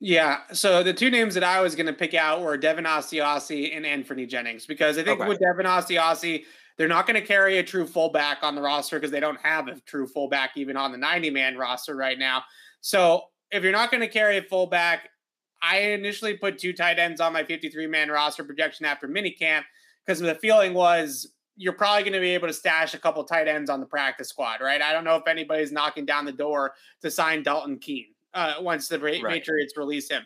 [0.00, 0.38] Yeah.
[0.52, 3.84] So the two names that I was going to pick out were Devin Asiasi and
[3.84, 5.28] Anfernee Jennings, because I think okay.
[5.28, 6.44] with Devin Asiasi,
[6.76, 9.66] they're not going to carry a true fullback on the roster because they don't have
[9.66, 12.44] a true fullback even on the 90 man roster right now.
[12.80, 15.08] So if you're not going to carry a fullback,
[15.60, 19.64] I initially put two tight ends on my 53 man roster projection after minicamp
[20.06, 23.48] because the feeling was you're probably going to be able to stash a couple tight
[23.48, 24.80] ends on the practice squad, right?
[24.80, 28.88] I don't know if anybody's knocking down the door to sign Dalton Keene uh, once
[28.88, 29.22] the right.
[29.22, 30.22] Patriots release him.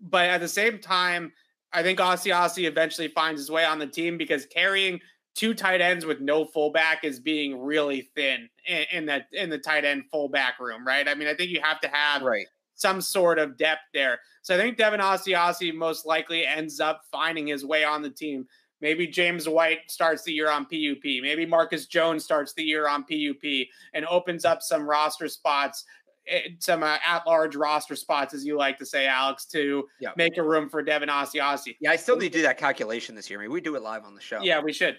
[0.00, 1.32] But at the same time,
[1.72, 5.00] I think Asiasi eventually finds his way on the team because carrying
[5.34, 9.58] two tight ends with no fullback is being really thin in, in that in the
[9.58, 11.08] tight end fullback room, right?
[11.08, 12.46] I mean, I think you have to have right
[12.78, 14.20] some sort of depth there.
[14.42, 18.46] So I think Devin Asiasi most likely ends up finding his way on the team.
[18.80, 21.02] Maybe James White starts the year on PUP.
[21.02, 25.84] Maybe Marcus Jones starts the year on PUP and opens up some roster spots,
[26.28, 30.10] eh, some uh, at-large roster spots, as you like to say, Alex, to yeah.
[30.16, 31.76] make a room for Devin Asiasi.
[31.80, 33.38] Yeah, I still need to do that calculation this year.
[33.38, 34.40] Maybe we do it live on the show.
[34.42, 34.96] Yeah, we should.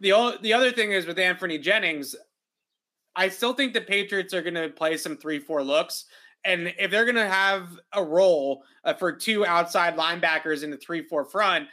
[0.00, 2.16] The o- the other thing is with Anfernee Jennings,
[3.14, 6.06] I still think the Patriots are going to play some three-four looks.
[6.44, 10.76] And if they're going to have a role uh, for two outside linebackers in the
[10.76, 11.68] three-four front,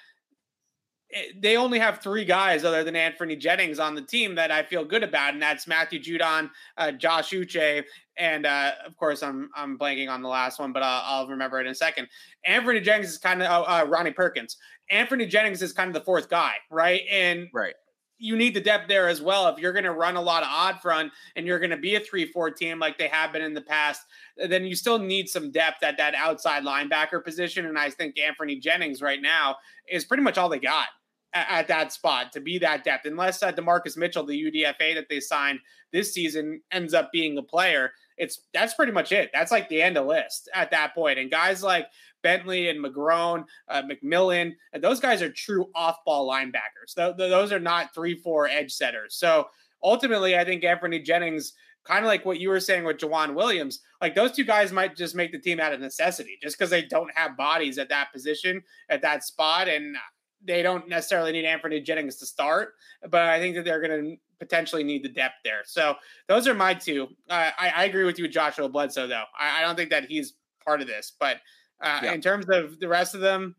[1.37, 4.85] they only have three guys other than Anfernee Jennings on the team that I feel
[4.85, 7.83] good about, and that's Matthew Judon, uh, Josh Uche,
[8.17, 11.59] and uh, of course I'm I'm blanking on the last one, but I'll, I'll remember
[11.59, 12.07] it in a second.
[12.47, 14.57] Anfernee Jennings is kind of uh, uh, Ronnie Perkins.
[14.91, 17.01] Anfernee Jennings is kind of the fourth guy, right?
[17.09, 17.75] And right
[18.21, 19.47] you need the depth there as well.
[19.47, 21.95] If you're going to run a lot of odd front and you're going to be
[21.95, 24.03] a 3 4 team like they have been in the past,
[24.37, 27.65] then you still need some depth at that outside linebacker position.
[27.65, 29.55] And I think Anfernee Jennings right now
[29.89, 30.85] is pretty much all they got
[31.33, 33.05] at, at that spot to be that depth.
[33.05, 35.59] Unless uh, Demarcus Mitchell, the UDFA that they signed
[35.91, 39.31] this season, ends up being a player, it's that's pretty much it.
[39.33, 41.19] That's like the end of list at that point.
[41.19, 41.87] And guys like
[42.21, 44.53] Bentley and McGrone, uh, McMillan.
[44.79, 46.93] those guys are true off-ball linebackers.
[46.95, 49.15] Th- th- those are not three-four edge setters.
[49.15, 49.47] So
[49.83, 51.53] ultimately, I think Anfernee Jennings,
[51.83, 54.95] kind of like what you were saying with Joejuan Williams, like those two guys might
[54.95, 58.11] just make the team out of necessity, just because they don't have bodies at that
[58.13, 59.95] position at that spot, and
[60.43, 62.73] they don't necessarily need Anfernee Jennings to start.
[63.09, 65.61] But I think that they're going to potentially need the depth there.
[65.65, 65.95] So
[66.27, 67.07] those are my two.
[67.29, 69.23] Uh, I, I, agree with you, Joshua Bledsoe, though.
[69.39, 70.33] I, I don't think that he's
[70.65, 71.37] part of this, but
[71.81, 72.13] uh, yeah.
[72.13, 73.55] In terms of the rest of them,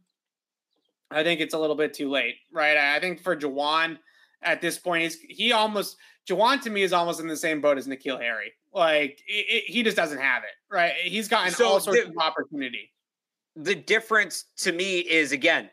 [1.10, 2.76] I think it's a little bit too late, right?
[2.76, 3.98] I think for Joejuan
[4.42, 5.96] at this point, he's he almost
[6.28, 8.52] Joejuan to me is almost in the same boat as N'Keal Harry.
[8.72, 10.94] Like it, it, he just doesn't have it, right?
[11.02, 12.90] He's gotten so all sorts the, of opportunity.
[13.56, 15.68] The difference to me is again,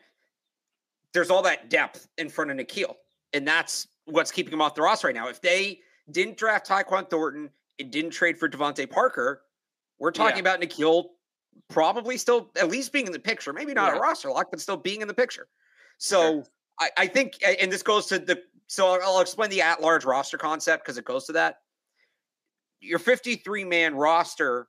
[1.12, 2.94] there's all that depth in front of N'Keal,
[3.32, 5.28] and that's what's keeping him off the roster right now.
[5.28, 5.80] If they
[6.10, 9.42] didn't draft Tyquan Thornton and didn't trade for DeVante Parker,
[9.98, 10.52] we're talking yeah.
[10.54, 11.04] about N'Keal
[11.68, 13.52] probably still at least being in the picture.
[13.52, 13.98] Maybe not yeah.
[13.98, 15.48] a roster lock, but still being in the picture.
[15.98, 16.44] So sure.
[16.80, 18.42] I, I, think, and this goes to the.
[18.66, 21.58] So I'll, I'll explain the at-large roster concept because it goes to that.
[22.80, 24.68] Your 53 man roster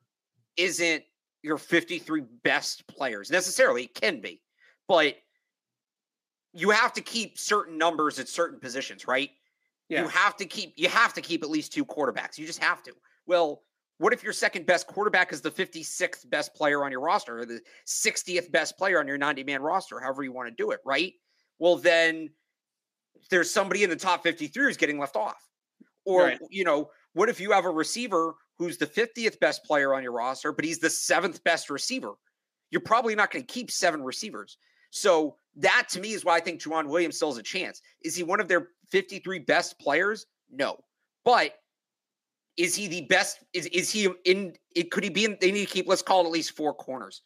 [0.57, 1.03] isn't
[1.43, 3.85] your 53 best players necessarily.
[3.85, 4.41] It can be,
[4.87, 5.15] but
[6.53, 9.29] you have to keep certain numbers at certain positions, right?
[9.89, 10.03] Yeah.
[10.03, 12.37] You have to keep you have to keep at least two quarterbacks.
[12.37, 12.93] You just have to.
[13.25, 13.63] Well,
[13.97, 17.45] what if your second best quarterback is the 56th best player on your roster or
[17.45, 20.79] the 60th best player on your 90 man roster, however you want to do it,
[20.85, 21.13] right?
[21.59, 22.29] Well, then
[23.29, 25.47] there's somebody in the top 53 who's getting left off.
[26.03, 26.39] Or, right.
[26.49, 30.13] you know, what if you have a receiver who's the 50th best player on your
[30.13, 32.13] roster, but he's the seventh best receiver?
[32.71, 34.57] You're probably not going to keep seven receivers.
[34.91, 37.81] So that to me is why I think Joejuan Williams still has a chance.
[38.03, 40.27] Is he one of their 53 best players?
[40.51, 40.77] No.
[41.25, 41.55] But
[42.57, 43.39] is he the best?
[43.53, 44.53] Is is he in?
[44.75, 45.37] It could he be in?
[45.39, 45.87] They need to keep.
[45.87, 47.21] Let's call it at least four corners.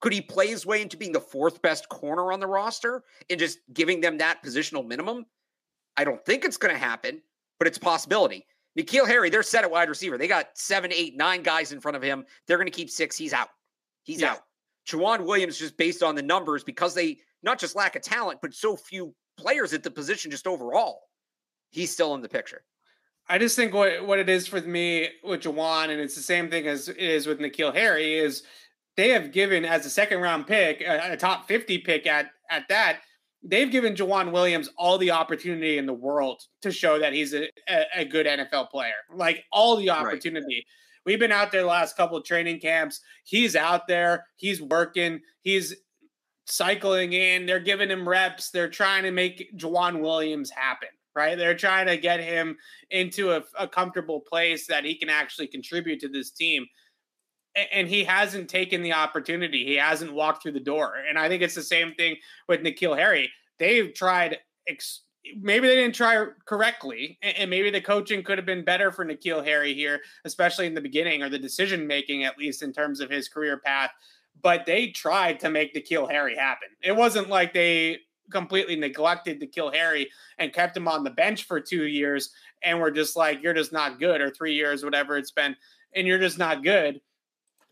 [0.00, 3.38] Could he play his way into being the fourth best corner on the roster and
[3.38, 5.26] just giving them that positional minimum?
[5.96, 7.22] I don't think it's going to happen,
[7.58, 8.44] but it's a possibility.
[8.76, 10.18] N'Keal Harry, they're set at wide receiver.
[10.18, 12.24] They got seven, eight, nine guys in front of him.
[12.46, 13.16] They're going to keep six.
[13.16, 13.50] He's out.
[14.02, 14.32] He's yeah.
[14.32, 14.40] out.
[14.88, 18.54] Joejuan Williams, just based on the numbers, because they not just lack of talent, but
[18.54, 21.02] so few players at the position just overall,
[21.70, 22.62] he's still in the picture.
[23.28, 26.50] I just think what what it is for me with Joejuan, and it's the same
[26.50, 28.42] thing as it is with N'Keal Harry, is
[28.96, 32.68] they have given as a second round pick, a, a top 50 pick at at
[32.68, 33.00] that,
[33.42, 37.48] they've given Joejuan Williams all the opportunity in the world to show that he's a,
[37.68, 38.92] a, a good NFL player.
[39.14, 40.56] Like all the opportunity.
[40.56, 40.66] Right.
[41.04, 43.00] We've been out there the last couple of training camps.
[43.24, 45.74] He's out there, he's working, he's
[46.46, 51.36] cycling in, they're giving him reps, they're trying to make Joejuan Williams happen right?
[51.36, 52.56] They're trying to get him
[52.90, 56.66] into a, a comfortable place that he can actually contribute to this team.
[57.72, 59.66] And he hasn't taken the opportunity.
[59.66, 60.94] He hasn't walked through the door.
[61.06, 62.16] And I think it's the same thing
[62.48, 63.30] with N'Keal Harry.
[63.58, 65.02] They've tried, ex-
[65.40, 67.18] maybe they didn't try correctly.
[67.22, 70.80] And maybe the coaching could have been better for N'Keal Harry here, especially in the
[70.80, 73.90] beginning or the decision making, at least in terms of his career path.
[74.42, 76.68] But they tried to make N'Keal Harry happen.
[76.82, 77.98] It wasn't like they
[78.30, 80.08] completely neglected N'Keal Harry
[80.38, 82.30] and kept him on the bench for two years
[82.62, 85.56] and we're just like, you're just not good, or three years, whatever it's been,
[85.94, 87.00] and you're just not good.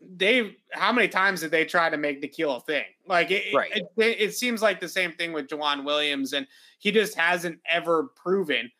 [0.03, 2.85] They, how many times did they try to make N'Keal a thing?
[3.07, 3.71] Like, it, right.
[3.75, 6.47] it, it, it seems like the same thing with Joejuan Williams, and
[6.79, 8.71] he just hasn't ever proven,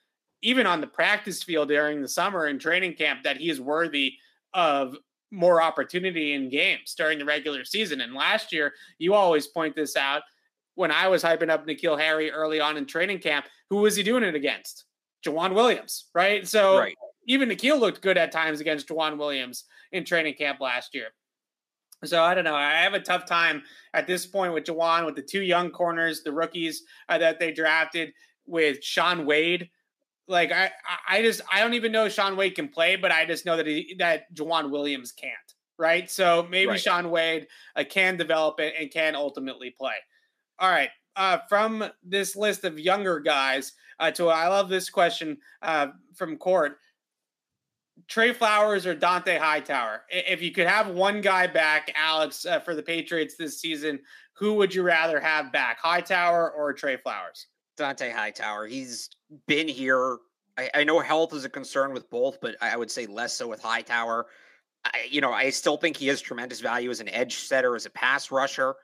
[0.42, 4.14] even on the practice field during the summer and training camp, that he is worthy
[4.54, 4.96] of
[5.32, 8.02] more opportunity in games during the regular season.
[8.02, 10.24] And last year, you always point this out
[10.76, 14.04] when I was hyping up N'Keal Harry early on in training camp, who was he
[14.04, 14.86] doing it against?
[15.26, 16.48] Joejuan Williams, right?
[16.48, 16.98] So right.
[17.28, 21.08] even N'Keal looked good at times against Joejuan Williams in training camp last year.
[22.04, 22.56] So I don't know.
[22.56, 23.62] I have a tough time
[23.94, 27.52] at this point with Joejuan, with the two young corners, the rookies uh, that they
[27.52, 28.14] drafted,
[28.48, 29.70] with Shaun Wade.
[30.28, 30.72] Like I,
[31.08, 33.68] I just I don't even know Shaun Wade can play, but I just know that
[33.68, 35.34] he, that Joejuan Williams can't.
[35.78, 36.10] Right.
[36.10, 36.80] So maybe right.
[36.80, 39.96] Shaun Wade uh, can develop it and can ultimately play.
[40.60, 40.90] All right.
[41.16, 46.38] Uh, from this list of younger guys, uh, to I love this question uh, from
[46.38, 46.78] Court.
[48.08, 50.04] Trey Flowers or Dont'a Hightower?
[50.10, 54.00] If you could have one guy back, Alex, uh, for the Patriots this season,
[54.34, 57.48] who would you rather have back, Hightower or Trey Flowers?
[57.78, 58.68] Dont'a Hightower.
[58.68, 59.10] He's
[59.48, 60.18] been here.
[60.58, 63.48] I, I know health is a concern with both, but I would say less so
[63.48, 64.28] with Hightower.
[64.86, 67.86] I, you know, I still think he has tremendous value as an edge setter, as
[67.86, 68.76] a pass rusher.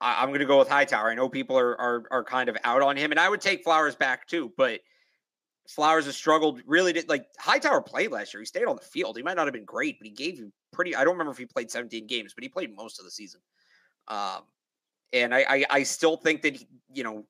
[0.00, 1.10] I, am going to go with Hightower.
[1.10, 3.64] I know people are, are are kind of out on him, and I would take
[3.64, 4.52] Flowers back too.
[4.56, 4.80] But
[5.70, 6.60] Flowers has struggled.
[6.66, 8.40] Really, did like Hightower played last year.
[8.40, 9.16] He stayed on the field.
[9.16, 10.96] He might not have been great, but he gave you pretty.
[10.96, 13.40] I don't remember if he played 17 games, but he played most of the season.
[14.08, 14.42] Um,
[15.12, 17.24] and I, I, I still think that he, you know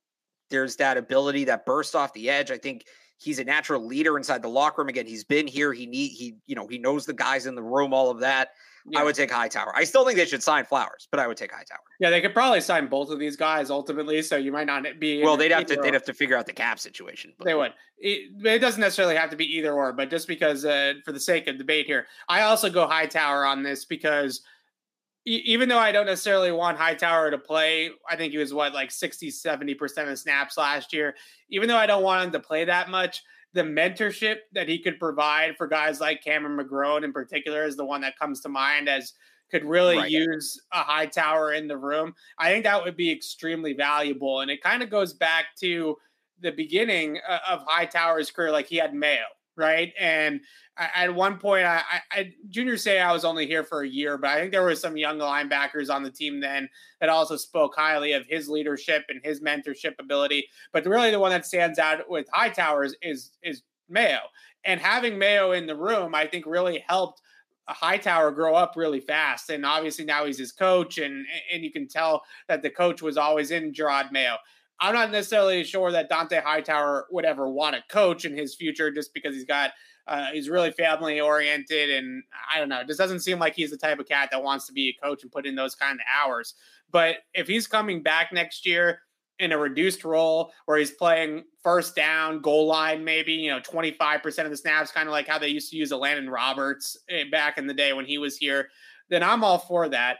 [0.48, 2.50] there's that ability that burst off the edge.
[2.50, 2.86] I think
[3.18, 4.88] he's a natural leader inside the locker room.
[4.88, 5.72] Again, he's been here.
[5.72, 7.92] He need he you know he knows the guys in the room.
[7.92, 8.52] All of that.
[8.86, 9.00] Yeah.
[9.00, 9.72] I would take Hightower.
[9.76, 11.80] I still think they should sign Flowers, but I would take Hightower.
[11.98, 14.22] Yeah, they could probably sign both of these guys ultimately.
[14.22, 15.22] So you might not be.
[15.22, 15.78] Well, they'd have to.
[15.78, 15.82] Or.
[15.82, 17.32] They'd have to figure out the cap situation.
[17.38, 17.44] But.
[17.44, 17.72] They would.
[17.98, 21.20] It, it, doesn't necessarily have to be either or, but just because, uh, for the
[21.20, 24.40] sake of debate here, I also go Hightower on this because
[25.26, 28.90] even though I don't necessarily want Hightower to play, I think he was what like
[28.90, 31.14] 60, 70% of snaps last year.
[31.50, 33.22] Even though I don't want him to play that much,
[33.52, 37.84] the mentorship that he could provide for guys like Cameron McGrone in particular is the
[37.84, 39.12] one that comes to mind as
[39.50, 40.10] could really right.
[40.10, 42.14] use a Hightower in the room.
[42.38, 44.40] I think that would be extremely valuable.
[44.40, 45.96] And it kind of goes back to
[46.40, 49.26] the beginning uh, of Hightower's career, like he had Mayo,
[49.60, 49.92] right?
[49.98, 50.40] And
[50.76, 54.30] at one point, I, I, Junior Seau I was only here for a year, but
[54.30, 56.68] I think there were some young linebackers on the team then
[57.00, 60.48] that also spoke highly of his leadership and his mentorship ability.
[60.72, 64.20] But really, the one that stands out with Hightowers is is Mayo,
[64.64, 67.20] and having Mayo in the room, I think, really helped
[67.68, 69.50] Hightower grow up really fast.
[69.50, 73.16] And obviously now he's his coach, and and you can tell that the coach was
[73.16, 74.36] always in Jerod Mayo.
[74.80, 78.90] I'm not necessarily sure that Dont'a Hightower would ever want to coach in his future
[78.90, 79.72] just because he's got
[80.06, 82.22] uh, he's really family oriented, and
[82.52, 82.80] I don't know.
[82.80, 85.04] It just doesn't seem like he's the type of cat that wants to be a
[85.04, 86.54] coach and put in those kind of hours.
[86.90, 89.02] But if he's coming back next year
[89.38, 93.92] in a reduced role where he's playing first down, goal line, maybe you know twenty
[93.92, 96.96] five percent of the snaps, kind of like how they used to use Elandon Roberts
[97.08, 98.70] eh, back in the day when he was here,
[99.10, 100.16] then I'm all for that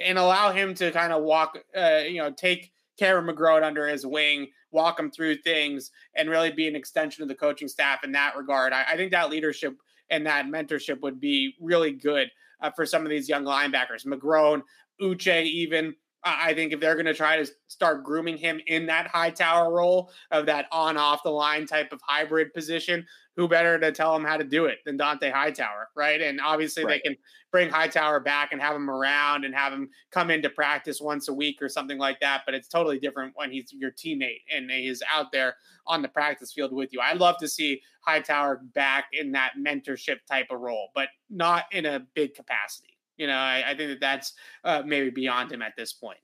[0.00, 4.06] and allow him to kind of walk, uh, you know, take Cameron McGrone under his
[4.06, 8.12] wing, walk him through things, and really be an extension of the coaching staff in
[8.12, 8.72] that regard.
[8.72, 9.76] I, I think that leadership
[10.10, 12.30] and that mentorship would be really good
[12.60, 14.06] uh, for some of these young linebackers.
[14.06, 14.62] McGrone,
[15.00, 15.94] Uche, even.
[16.24, 20.10] I think if they're going to try to start grooming him in that Hightower role
[20.30, 23.04] of that on off the line type of hybrid position,
[23.36, 26.20] who better to tell him how to do it than Dont'a Hightower, right?
[26.20, 27.00] And obviously right.
[27.02, 27.16] they can
[27.50, 31.34] bring Hightower back and have him around and have him come into practice once a
[31.34, 32.42] week or something like that.
[32.44, 35.56] But it's totally different when he's your teammate and he's out there
[35.86, 37.00] on the practice field with you.
[37.00, 41.86] I'd love to see Hightower back in that mentorship type of role, but not in
[41.86, 42.91] a big capacity.
[43.22, 44.32] You know, I, I think that that's
[44.64, 46.18] uh, maybe beyond him at this point.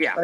[0.00, 0.16] Yeah.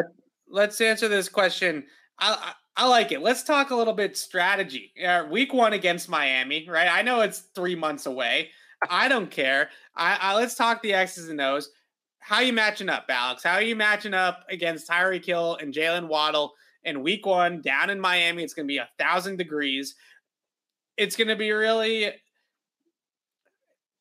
[0.49, 1.85] Let, us answer this question.
[2.19, 3.23] I, I, I like it.
[3.23, 4.93] Let's talk a little bit strategy.
[5.07, 6.89] Uh, week one against Miami, right?
[6.91, 8.51] I know it's three months away.
[8.89, 9.71] I don't care.
[9.95, 11.71] I, I let's talk the X's and O's.
[12.19, 13.45] How you matching up, Alex?
[13.45, 17.89] How are you matching up against Tyreek Hill and Jaylen Waddle in week one down
[17.89, 18.43] in Miami?
[18.43, 19.95] It's going to be a thousand degrees.
[20.97, 22.15] It's going to be really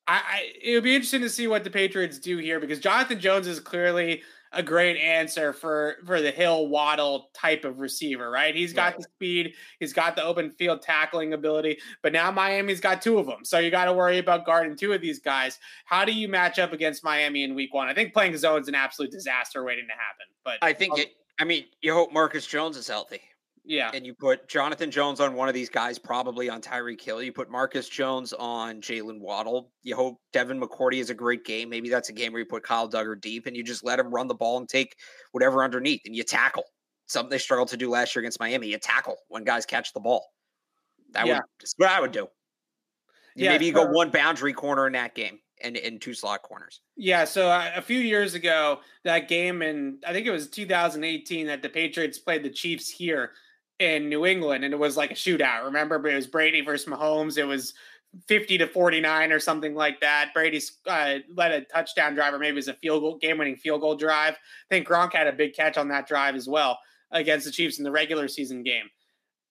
[0.10, 3.20] I, I it would be interesting to see what the Patriots do here because Jonathan
[3.20, 8.56] Jones is clearly a great answer for for the Hill Waddle type of receiver, right?
[8.56, 8.98] He's got right.
[8.98, 13.28] the speed, he's got the open field tackling ability, but now Miami's got two of
[13.28, 15.60] them, so you got to worry about guarding two of these guys.
[15.86, 17.88] How do you match up against Miami in Week One?
[17.88, 20.26] I think playing zone is an absolute disaster waiting to happen.
[20.44, 21.14] But I think it.
[21.40, 23.22] I mean, you hope Marcus Jones is healthy.
[23.64, 23.92] Yeah.
[23.94, 27.22] And you put Jonathan Jones on one of these guys, probably on Tyreek Hill.
[27.22, 29.72] You put Marcus Jones on Jaylen Waddle.
[29.84, 31.70] You hope Devin McCourty is a great game.
[31.70, 34.12] Maybe that's a game where you put Kyle Dugger deep and you just let him
[34.12, 34.96] run the ball and take
[35.32, 36.64] whatever underneath and you tackle.
[37.08, 38.68] Something they struggled to do last year against Miami.
[38.68, 40.26] You tackle when guys catch the ball.
[41.12, 41.36] That yeah.
[41.36, 42.28] would that's what I would do.
[43.36, 46.82] Yeah, maybe you go one boundary corner in that game and in two slot corners.
[46.98, 51.48] Yeah, so uh, a few years ago, that game in I think it was 2018
[51.48, 53.32] that the Patriots played the Chiefs here
[53.80, 55.66] in New England, and it was like a shootout.
[55.66, 57.38] Remember, but it was Brady versus Mahomes.
[57.38, 57.74] It was
[58.28, 60.32] 50 to 49 or something like that.
[60.34, 63.82] Brady uh, led a touchdown drive, or maybe it was a field goal, game-winning field
[63.82, 64.34] goal drive.
[64.34, 66.80] I think Gronk had a big catch on that drive as well
[67.12, 68.90] against the Chiefs in the regular season game.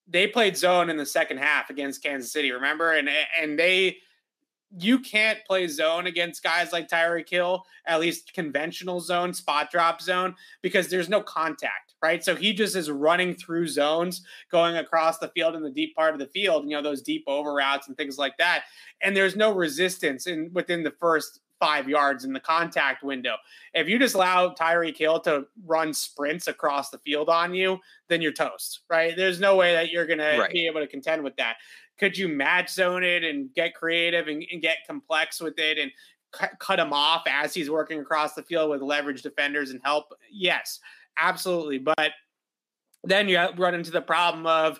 [0.07, 2.93] They played zone in the second half against Kansas City, remember?
[2.93, 3.09] And
[3.39, 3.97] and they
[4.77, 10.01] you can't play zone against guys like Tyreek Hill, at least conventional zone, spot drop
[10.01, 12.23] zone, because there's no contact, right?
[12.23, 16.13] So he just is running through zones, going across the field in the deep part
[16.13, 18.63] of the field, you know, those deep over routes and things like that.
[19.01, 23.35] And there's no resistance in within the first five yards in the contact window.
[23.73, 28.21] If you just allow Tyreek Hill to run sprints across the field on you, then
[28.21, 29.15] you're toast, right?
[29.15, 30.47] There's no way that you're going right.
[30.47, 31.57] to be able to contend with that.
[31.99, 35.91] Could you match zone it and get creative and, and get complex with it and
[36.31, 40.13] cut, cut him off as he's working across the field with leverage defenders and help?
[40.31, 40.79] Yes,
[41.19, 41.79] absolutely.
[41.79, 42.11] But
[43.03, 44.79] then you run into the problem of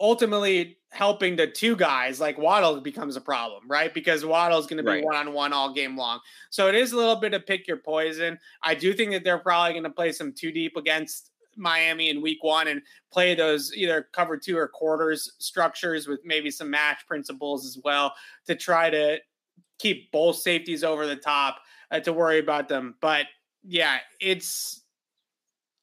[0.00, 3.94] ultimately helping the two guys like Waddle becomes a problem, right?
[3.94, 6.20] Because Waddle is going to be one on one all game long.
[6.50, 8.38] So it is a little bit of pick your poison.
[8.62, 12.20] I do think that they're probably going to play some two deep against Miami in
[12.20, 17.06] week one and play those either cover two or quarters structures with maybe some match
[17.06, 18.12] principles as well
[18.46, 19.18] to try to
[19.78, 21.58] keep both safeties over the top
[21.90, 22.96] uh, to worry about them.
[23.00, 23.26] But
[23.64, 24.81] yeah, it's,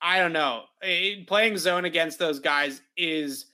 [0.01, 0.63] I don't know.
[0.81, 3.45] It, playing zone against those guys is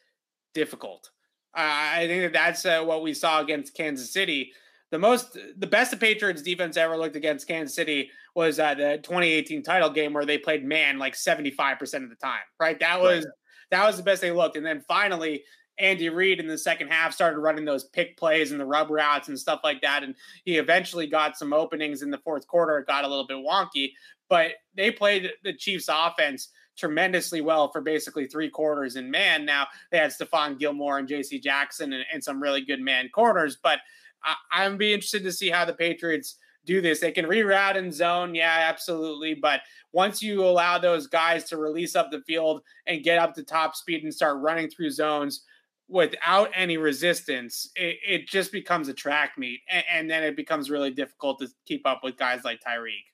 [0.54, 1.10] difficult.
[1.56, 4.52] Uh, I think that that's uh, what we saw against Kansas City.
[4.92, 9.00] The most, the best the Patriots defense ever looked against Kansas City was uh, the
[9.02, 12.80] 2018 title game where they played man like 75% of the time, right?
[12.80, 13.34] That was right.
[13.72, 14.58] that was the best they looked.
[14.58, 15.44] And then finally,
[15.78, 19.28] Andy Reid in the second half started running those pick plays and the rub routes
[19.28, 20.04] and stuff like that.
[20.04, 22.78] And he eventually got some openings in the fourth quarter.
[22.78, 23.92] It got a little bit wonky,
[24.30, 28.96] but they played the Chiefs offense tremendously well for basically three quarters.
[28.96, 32.82] And man, now they had Stephon Gilmore and JC Jackson and, and some really good
[32.82, 33.58] man corners.
[33.62, 33.80] But
[34.24, 37.00] I, I'm be interested to see how the Patriots do this.
[37.00, 39.36] They can reroute in zone, yeah, absolutely.
[39.36, 39.62] But
[39.94, 43.76] once you allow those guys to release up the field and get up to top
[43.76, 45.44] speed and start running through zones
[45.88, 50.72] without any resistance, it, it just becomes a track meet, and, and, then it becomes
[50.72, 53.06] really difficult to keep up with guys like Tyreek.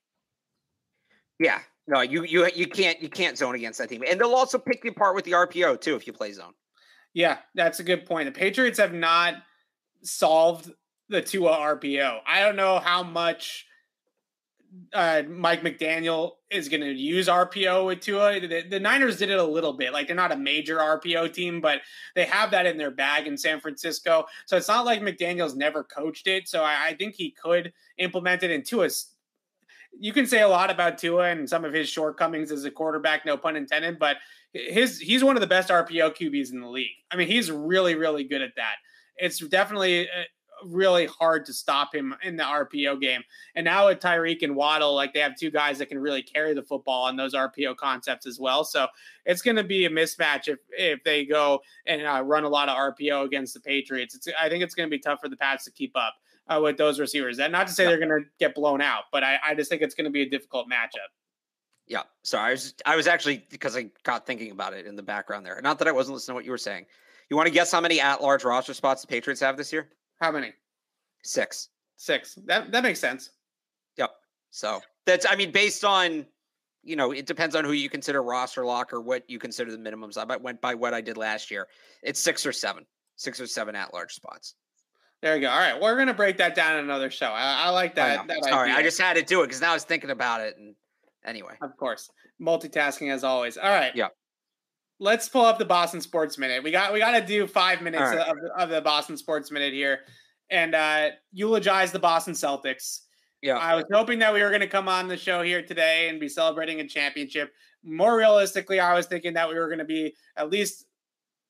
[1.41, 4.59] Yeah, no, you you you can't you can't zone against that team, and they'll also
[4.59, 6.53] pick you apart with the RPO too if you play zone.
[7.15, 8.27] Yeah, that's a good point.
[8.27, 9.35] The Patriots have not
[10.03, 10.71] solved
[11.09, 12.19] the Tua RPO.
[12.27, 13.65] I don't know how much
[14.93, 18.39] uh, Mike McDaniel is going to use RPO with Tua.
[18.39, 19.91] The, the, Niners did it a little bit.
[19.91, 21.81] Like they're not a major RPO team, but
[22.15, 24.25] they have that in their bag in San Francisco.
[24.45, 26.47] So it's not like McDaniel's never coached it.
[26.47, 28.51] So I, I think he could implement it.
[28.51, 29.07] And Tua's,
[29.99, 33.25] you can say a lot about Tua and some of his shortcomings as a quarterback,
[33.25, 34.17] no pun intended, but
[34.53, 36.91] his he's one of the best RPO QBs in the league.
[37.11, 38.75] I mean, he's really, really good at that.
[39.17, 40.23] It's definitely uh,
[40.65, 43.21] really hard to stop him in the RPO game.
[43.55, 46.53] And now with Tyreek and Waddle, like they have two guys that can really carry
[46.53, 48.63] the football on those RPO concepts as well.
[48.63, 48.87] So
[49.25, 52.69] it's going to be a mismatch if if they go and uh, run a lot
[52.69, 54.15] of RPO against the Patriots.
[54.15, 56.15] It's, I think it's going to be tough for the Pats to keep up
[56.51, 57.39] uh, with those receivers.
[57.39, 59.81] And not to say they're going to get blown out, but I, I just think
[59.81, 61.09] it's going to be a difficult matchup.
[61.87, 62.03] Yeah.
[62.23, 65.45] Sorry, I was I was actually because I got thinking about it in the background
[65.45, 65.59] there.
[65.61, 66.85] Not that I wasn't listening to what you were saying.
[67.29, 69.89] You want to guess how many at-large roster spots the Patriots have this year?
[70.19, 70.53] How many?
[71.23, 71.69] Six.
[71.97, 72.35] Six.
[72.45, 73.31] That that makes sense.
[73.97, 74.11] Yep.
[74.51, 76.25] So that's I mean, based on
[76.83, 79.77] you know, it depends on who you consider roster lock or what you consider the
[79.77, 80.17] minimums.
[80.17, 81.67] I went by what I did last year.
[82.03, 82.85] It's six or seven,
[83.17, 84.55] six or seven at large spots.
[85.21, 85.49] There we go.
[85.49, 87.27] All right, we're gonna break that down in another show.
[87.27, 88.21] I, I like that.
[88.21, 88.79] I that Sorry, idea.
[88.79, 90.55] I just had to do it because now I was thinking about it.
[90.57, 90.75] And
[91.23, 92.09] anyway, of course,
[92.41, 93.57] multitasking as always.
[93.57, 93.95] All right.
[93.95, 94.07] Yeah.
[94.99, 96.63] Let's pull up the Boston Sports Minute.
[96.63, 98.19] We got we got to do five minutes right.
[98.19, 100.01] of, of the Boston Sports Minute here
[100.49, 103.01] and uh, eulogize the Boston Celtics.
[103.41, 103.57] Yeah.
[103.57, 106.19] I was hoping that we were going to come on the show here today and
[106.19, 107.51] be celebrating a championship.
[107.83, 110.85] More realistically, I was thinking that we were going to be at least,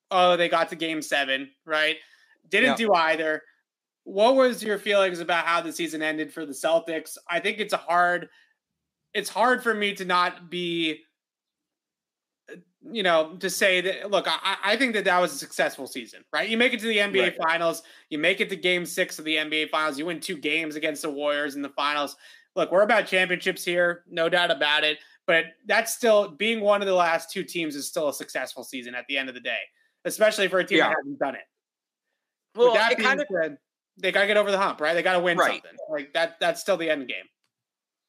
[0.10, 1.98] oh, they got to game seven, right?
[2.48, 2.88] Didn't yeah.
[2.88, 3.42] do either.
[4.04, 7.18] What was your feelings about how the season ended for the Celtics?
[7.30, 8.30] I think it's a hard,
[9.14, 11.02] it's hard for me to not be
[12.90, 16.24] you know, to say that, look, I, I, think that that was a successful season,
[16.34, 16.50] right?
[16.50, 17.38] You make it to the NBA right.
[17.38, 20.76] Finals, you make it to game six of the NBA Finals, you win two games
[20.76, 22.16] against the Warriors in the finals.
[22.56, 24.98] Look, we're about championships here, no doubt about it.
[25.28, 28.96] But that's still being one of the last two teams is still a successful season
[28.96, 29.60] at the end of the day,
[30.06, 30.90] especially for a team yeah.
[30.90, 31.42] that hasn't done it.
[32.56, 33.58] Well, that being kind of, said,
[33.98, 34.94] they got to get over the hump, right?
[34.94, 35.62] They got to win right.
[35.64, 35.78] something.
[35.90, 37.26] Like that, that's still the end game.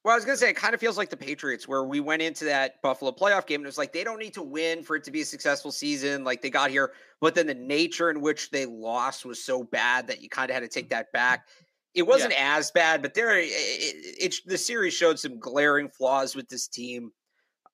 [0.05, 2.01] Well, I was going to say, it kind of feels like the Patriots, where we
[2.01, 4.83] went into that Buffalo playoff game and it was like they don't need to win
[4.83, 6.25] for it to be a successful season.
[6.25, 10.09] Like they got here, but then the nature in which they lost was so bad
[10.09, 11.47] that you kind of had to take that back.
[11.95, 12.57] It wasn't yeah.
[12.57, 16.67] as bad, but there, it, it, it, the series showed some glaring flaws with this
[16.67, 17.13] team.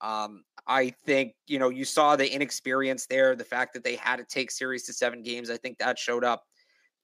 [0.00, 4.16] Um, I think you know you saw the inexperience there, the fact that they had
[4.16, 5.50] to take series to seven games.
[5.50, 6.44] I think that showed up.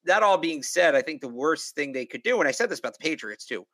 [0.05, 2.69] That all being said, I think the worst thing they could do, and I said
[2.69, 3.67] this about the Patriots too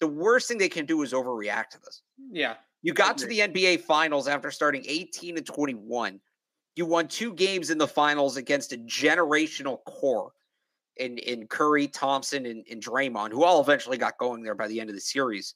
[0.00, 2.02] the worst thing they can do is overreact to this.
[2.30, 2.54] Yeah.
[2.82, 6.20] You got to the NBA finals after starting 18 and 21.
[6.76, 10.32] You won two games in the finals against a generational core.
[10.96, 14.80] in in Curry, Thompson, and, and Draymond, who all eventually got going there by the
[14.80, 15.54] end of the series.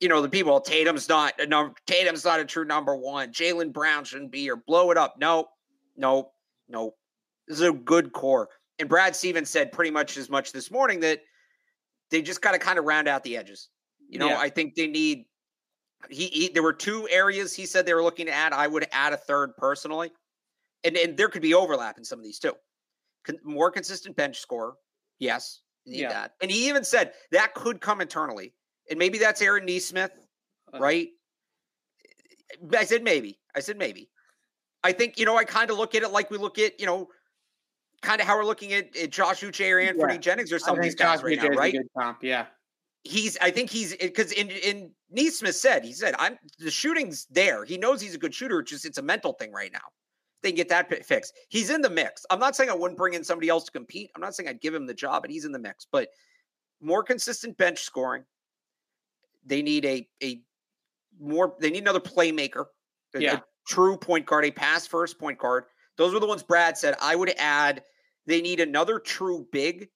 [0.00, 3.32] You know, the people Tatum's not a number Tatum's not a true number one.
[3.32, 4.56] Jaylen Brown shouldn't be here.
[4.56, 5.14] Blow it up.
[5.18, 5.48] No,
[5.96, 6.32] no,
[6.68, 6.94] no.
[7.46, 8.48] This is a good core.
[8.78, 11.20] And Brad Stevens said pretty much as much this morning that
[12.10, 13.68] they just got to kind of round out the edges.
[14.08, 14.38] You know, yeah.
[14.38, 15.26] I think they need.
[16.08, 18.52] He, he, there were two areas he said they were looking to add.
[18.52, 20.12] I would add a third personally,
[20.84, 22.54] and and there could be overlap in some of these too.
[23.24, 24.74] Con- more consistent bench score,
[25.18, 26.12] yes, need yeah.
[26.12, 26.32] that.
[26.40, 28.54] And he even said that could come internally,
[28.88, 30.12] and maybe that's Aaron Nesmith,
[30.72, 31.08] uh right?
[32.76, 33.38] I said maybe.
[33.54, 34.08] I said maybe.
[34.84, 36.86] I think you know I kind of look at it like we look at you
[36.86, 37.08] know
[38.02, 40.18] kind of how we're looking at, at Josh Uche or Anfernee yeah.
[40.18, 41.72] Jennings or some of these guys Josh right Uche now, right?
[41.72, 42.46] good comp, yeah.
[43.04, 47.64] He's, I think he's because in in Nesmith said he said I'm the shooting's there.
[47.64, 48.60] He knows he's a good shooter.
[48.60, 49.78] It's just it's a mental thing right now.
[50.42, 51.34] They can get that fixed.
[51.48, 52.26] He's in the mix.
[52.30, 54.10] I'm not saying I wouldn't bring in somebody else to compete.
[54.14, 55.86] I'm not saying I'd give him the job, but he's in the mix.
[55.90, 56.10] But
[56.80, 58.24] more consistent bench scoring.
[59.46, 60.42] They need a a
[61.18, 61.54] more.
[61.60, 62.66] They need another playmaker.
[63.16, 63.36] Yeah.
[63.36, 65.64] A true point guard, a pass first point guard
[65.98, 66.94] those were the ones Brad said.
[67.02, 67.82] I would add
[68.26, 69.88] they need another true big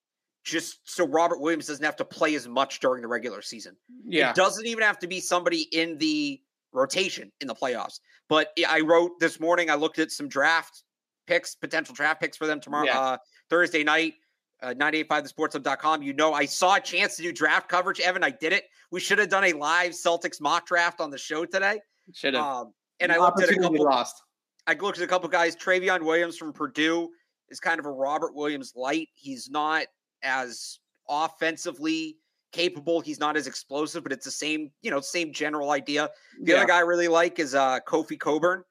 [0.45, 3.77] just so Robert Williams doesn't have to play as much during the regular season.
[4.05, 4.31] Yeah.
[4.31, 6.41] It doesn't even have to be somebody in the
[6.73, 8.01] rotation in the playoffs.
[8.29, 10.83] But I wrote this morning, I looked at some draft
[11.27, 13.01] picks, potential draft picks for them tomorrow, yeah.
[13.01, 13.17] uh,
[13.51, 14.15] Thursday night,
[14.63, 16.03] uh, 985thesportshub.com.
[16.03, 18.01] You know, I saw a chance to do draft coverage.
[18.01, 18.65] Evan, I did it.
[18.91, 21.81] We should have done a live Celtics mock draft on the show today.
[22.13, 22.45] Should have.
[22.45, 23.85] Um, and I looked at a couple.
[23.85, 24.23] Lost.
[24.67, 25.57] I looked at a couple guys.
[25.57, 27.09] Trevion Williams from Purdue
[27.49, 29.09] is kind of a Robert Williams light.
[29.15, 29.87] He's not
[30.23, 32.17] as offensively
[32.53, 33.01] capable.
[33.01, 36.11] He's not as explosive, but it's the same, you know, same general idea.
[36.43, 36.59] The yeah.
[36.59, 38.63] other guy I really like is uh, Kofi Cockburn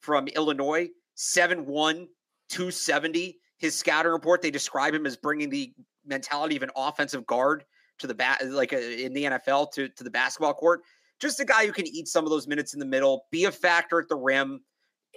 [0.00, 2.06] from Illinois, 7'1,
[2.48, 3.38] 270.
[3.58, 5.72] His scouting report, they describe him as bringing the
[6.04, 7.64] mentality of an offensive guard
[7.98, 10.82] to the bat, like a, uh, in the NFL to, to the basketball court.
[11.20, 13.52] Just a guy who can eat some of those minutes in the middle, be a
[13.52, 14.60] factor at the rim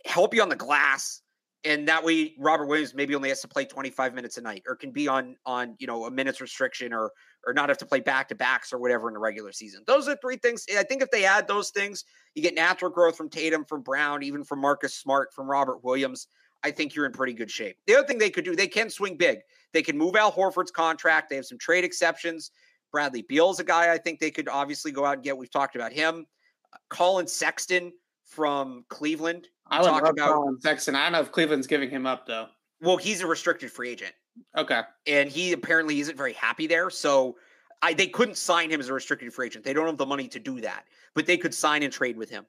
[0.06, 1.22] help you on the glass
[1.64, 4.76] and that way Robert Williams maybe only has to play 25 minutes a night or
[4.76, 7.12] can be on on you know a minutes restriction or
[7.46, 9.84] or not have to play back to backs or whatever in the regular season.
[9.88, 10.66] Those are three things.
[10.78, 12.04] I think if they add those things,
[12.36, 16.28] you get natural growth from Tatum, from Brown, even from Marcus Smart, from Robert Williams.
[16.64, 17.78] I think you're in pretty good shape.
[17.88, 19.40] The other thing they could do, they can swing big.
[19.74, 21.30] They can move Al Horford's contract.
[21.30, 22.52] They have some trade exceptions.
[22.92, 25.36] Bradley Beal's a guy I think they could obviously go out and get.
[25.36, 26.28] We've talked about him.
[26.90, 27.92] Collin Sexton
[28.26, 30.96] from Cleveland I would talk love about Collin Sexton.
[30.96, 32.48] I don't know if Cleveland's giving him up though.
[32.82, 34.14] Well, he's a restricted free agent.
[34.58, 34.82] Okay.
[35.08, 36.90] And he apparently isn't very happy there.
[36.90, 37.38] So
[37.82, 39.64] I they couldn't sign him as a restricted free agent.
[39.64, 42.30] They don't have the money to do that, but they could sign and trade with
[42.30, 42.46] him.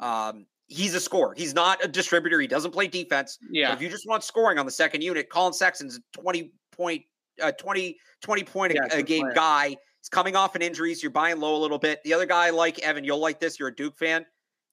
[0.00, 1.34] Um, he's a scorer.
[1.36, 2.40] He's not a distributor.
[2.40, 3.38] He doesn't play defense.
[3.50, 3.70] Yeah.
[3.70, 7.02] But if you just want scoring on the second unit, Collin Sexton's 20 point,
[7.42, 9.34] uh, 20, 20 point yeah, a, a game player.
[9.34, 9.68] guy.
[9.68, 12.00] He's coming off an injury, so you're buying low a little bit.
[12.04, 13.58] The other guy, like Evan, you'll like this.
[13.58, 14.24] You're a Duke fan.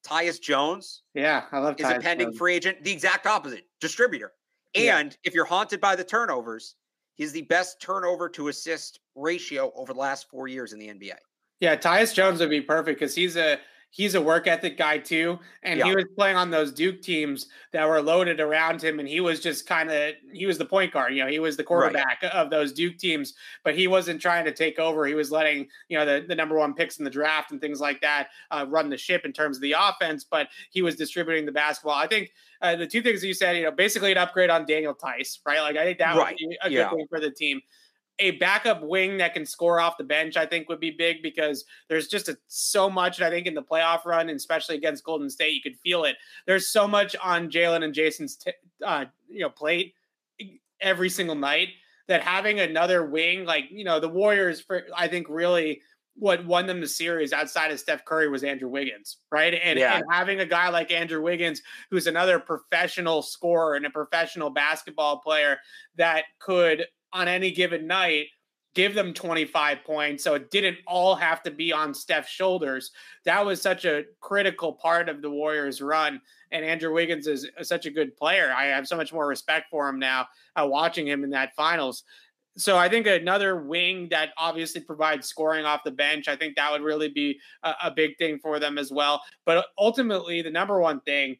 [0.07, 1.03] Tyus Jones.
[1.13, 2.37] Yeah, I love is Tyus a pending Jones.
[2.37, 2.83] free agent.
[2.83, 4.33] The exact opposite, distributor.
[4.75, 5.17] And yeah.
[5.23, 6.75] if you're haunted by the turnovers,
[7.15, 11.15] he's the best turnover to assist ratio over the last four years in the NBA.
[11.59, 13.59] Yeah, Tyus Jones would be perfect because he's a
[13.93, 15.37] he's a work ethic guy too.
[15.61, 15.85] And yeah.
[15.85, 18.99] he was playing on those Duke teams that were loaded around him.
[18.99, 21.57] And he was just kind of, he was the point guard, you know, he was
[21.57, 22.31] the quarterback right.
[22.31, 25.05] of those Duke teams, but he wasn't trying to take over.
[25.05, 27.79] He was letting, you know, the, the number one picks in the draft and things
[27.79, 31.45] like that uh, run the ship in terms of the offense, but he was distributing
[31.45, 31.93] the basketball.
[31.93, 32.31] I think
[32.63, 35.39] uh, the two things that you said, you know, basically an upgrade on Daniel Theis,
[35.45, 35.61] right?
[35.61, 36.35] Like I think that right.
[36.41, 36.89] would be a yeah.
[36.89, 37.61] good thing for the team
[38.19, 41.65] a backup wing that can score off the bench, I think would be big because
[41.89, 45.29] there's just a, so much, I think, in the playoff run, and especially against Golden
[45.29, 46.15] State, you could feel it.
[46.45, 48.51] There's so much on Jalen and Jason's t-
[48.85, 49.95] uh, you know, plate
[50.79, 51.69] every single night
[52.07, 55.81] that having another wing, like, you know, the Warriors, for I think, really
[56.15, 59.59] what won them the series outside of Steph Curry was Andrew Wiggins, right?
[59.63, 59.95] And, yeah.
[59.95, 65.19] and, having a guy like Andrew Wiggins, who's another professional scorer and a professional basketball
[65.19, 65.57] player
[65.95, 68.27] that could on any given night
[68.75, 70.23] give them 25 points.
[70.23, 72.91] So it didn't all have to be on Steph's shoulders.
[73.25, 76.21] That was such a critical part of the Warriors' run.
[76.51, 78.53] And Andrew Wiggins is such a good player.
[78.55, 82.03] I have so much more respect for him now uh, watching him in that finals.
[82.55, 86.71] So I think another wing that obviously provides scoring off the bench, I think that
[86.71, 89.21] would really be a, a big thing for them as well.
[89.43, 91.37] But ultimately, the number one thing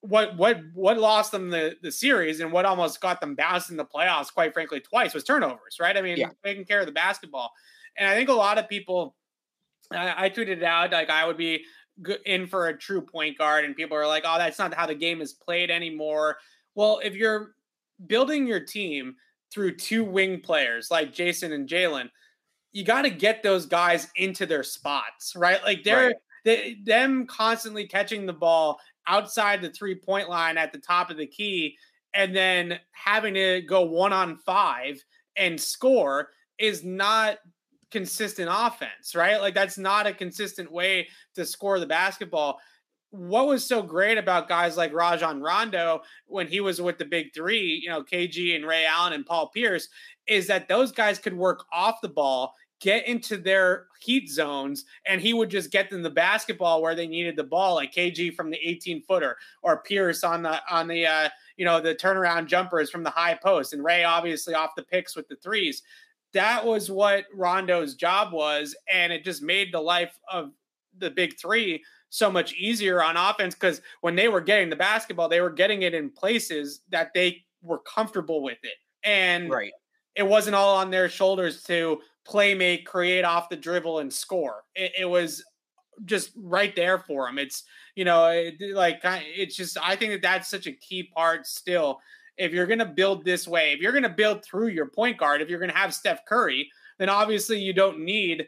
[0.00, 3.76] what what what lost them the the series and what almost got them bounced in
[3.76, 5.96] the playoffs, quite frankly, twice was turnovers, right?
[5.96, 6.28] I mean, yeah.
[6.44, 7.50] taking care of the basketball.
[7.96, 9.16] And I think a lot of people,
[9.92, 11.64] I, I tweeted out like I would be
[12.26, 14.94] in for a true point guard, and people are like, "Oh, that's not how the
[14.94, 16.36] game is played anymore."
[16.74, 17.54] Well, if you're
[18.06, 19.16] building your team
[19.52, 22.10] through two wing players like Jason and Jalen,
[22.72, 25.62] you got to get those guys into their spots, right?
[25.64, 26.16] Like they're right.
[26.44, 28.78] they, them constantly catching the ball
[29.08, 31.76] outside the three point line at the top of the key,
[32.14, 35.02] and then having to go one on five
[35.36, 36.28] and score
[36.58, 37.38] is not
[37.90, 39.40] consistent offense, right?
[39.40, 42.60] Like that's not a consistent way to score the basketball.
[43.10, 47.32] What was so great about guys like Rajon Rondo when he was with the big
[47.34, 49.88] three, you know, KG and Ray Allen and Paul Pierce,
[50.26, 55.20] is that those guys could work off the ball, get into their heat zones, and
[55.20, 58.50] he would just get them the basketball where they needed the ball, like KG from
[58.50, 62.90] the 18 footer or Pierce on the on the uh, you know the turnaround jumpers
[62.90, 65.82] from the high post, and Ray obviously off the picks with the threes
[66.32, 70.52] that was what Rondo's job was, and it just made the life of
[70.98, 75.28] the big three so much easier on offense because when they were getting the basketball,
[75.28, 78.76] they were getting it in places that they were comfortable with it.
[79.04, 79.72] And right.
[80.14, 84.64] it wasn't all on their shoulders to play make, create off the dribble, and score.
[84.74, 85.42] It, it was
[86.04, 87.38] just right there for him.
[87.38, 87.64] It's,
[87.96, 91.98] you know, it, like it's just, I think that that's such a key part still
[92.38, 95.18] if you're going to build this way, if you're going to build through your point
[95.18, 98.46] guard, if you're going to have Steph Curry, then obviously you don't need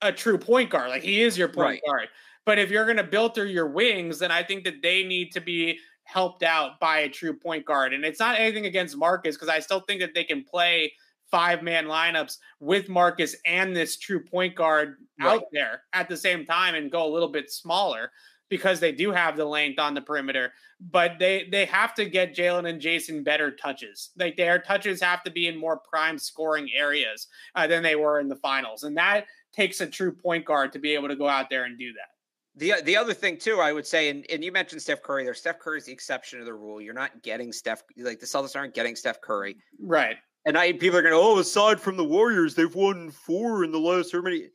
[0.00, 0.88] a true point guard.
[0.88, 1.82] Like he is your point right.
[1.86, 2.08] guard.
[2.44, 5.32] But if you're going to build through your wings, then I think that they need
[5.32, 7.92] to be helped out by a true point guard.
[7.92, 10.92] And it's not anything against Marcus because I still think that they can play
[11.30, 15.34] five man lineups with Marcus and this true point guard right.
[15.34, 18.10] out there at the same time and go a little bit smaller
[18.48, 22.34] because they do have the length on the perimeter, but they they have to get
[22.34, 24.10] Jalen and Jason better touches.
[24.16, 28.20] Like their touches have to be in more prime scoring areas uh, than they were
[28.20, 31.28] in the finals, and that takes a true point guard to be able to go
[31.28, 32.08] out there and do that.
[32.54, 35.34] The the other thing too, I would say, and, and you mentioned Steph Curry there.
[35.34, 36.80] Steph Curry is the exception to the rule.
[36.80, 40.16] You're not getting Steph like the Celtics aren't getting Steph Curry, right?
[40.46, 43.72] And I people are going to oh, aside from the Warriors, they've won four in
[43.72, 44.48] the last how many?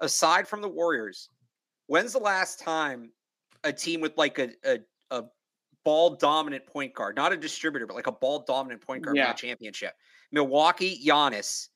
[0.00, 1.28] Aside from the Warriors,
[1.86, 3.10] when's the last time
[3.62, 4.78] a team with like a, a,
[5.10, 5.24] a
[5.84, 9.30] ball dominant point guard, not a distributor, but like a ball dominant point guard yeah.
[9.30, 9.94] a championship.
[10.32, 11.68] Milwaukee, Giannis,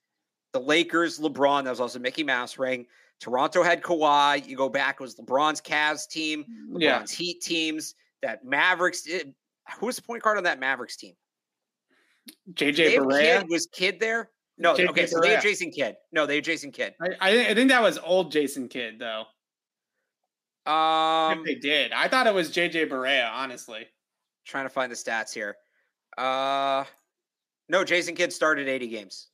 [0.53, 1.63] the Lakers, LeBron.
[1.63, 2.87] That was also Mickey Mouse ring.
[3.19, 4.45] Toronto had Kawhi.
[4.47, 7.05] You go back, it was LeBron's Cavs team, LeBron's yeah.
[7.07, 7.95] Heat teams.
[8.23, 9.07] That Mavericks.
[9.07, 11.13] It, eh, who was the point guard on that Mavericks team?
[12.53, 14.29] JJ Barea was Kidd there.
[14.57, 15.95] No, JJ okay, so they had Jason Kidd.
[16.11, 16.93] No, they had Jason Kidd.
[17.01, 19.25] I, I, I think that was old Jason Kidd though.
[20.65, 21.91] Um, if they did.
[21.91, 23.87] I thought it was JJ Barea, honestly.
[24.45, 25.55] Trying to find the stats here.
[26.17, 26.83] Uh,
[27.69, 29.27] no, Jason Kidd started 80 games.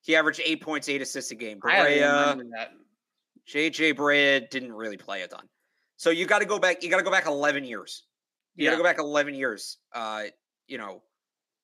[0.00, 1.60] He averaged eight points, eight assists a game.
[1.60, 2.40] Barea,
[3.48, 5.48] JJ Barea didn't really play a ton.
[5.96, 6.82] So you got to go back.
[6.82, 8.04] You got to go back 11 years.
[8.56, 8.70] You yeah.
[8.70, 9.78] got to go back 11 years.
[9.92, 10.24] Uh,
[10.66, 11.02] you know,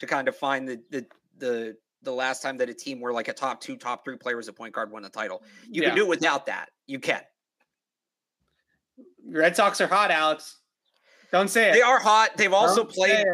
[0.07, 1.07] to kind of find the the
[1.39, 4.49] the the last time that a team where like a top two, top three players,
[4.49, 5.43] a point guard won the title.
[5.71, 5.89] You yeah.
[5.89, 6.71] can do it without that.
[6.87, 7.23] You can.
[9.27, 10.59] Red Sox are hot, Alex.
[11.33, 11.73] Don't say it.
[11.73, 12.37] They are hot.
[12.37, 13.27] They've also Don't played.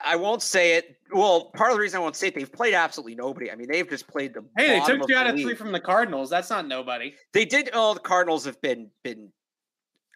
[0.00, 0.96] I won't say it.
[1.12, 3.50] Well, part of the reason I won't say it, they've played absolutely nobody.
[3.50, 4.44] I mean, they've just played the.
[4.56, 6.30] Hey, they took two out of three from the Cardinals.
[6.30, 7.14] That's not nobody.
[7.32, 7.70] They did.
[7.72, 9.30] Oh, the Cardinals have been been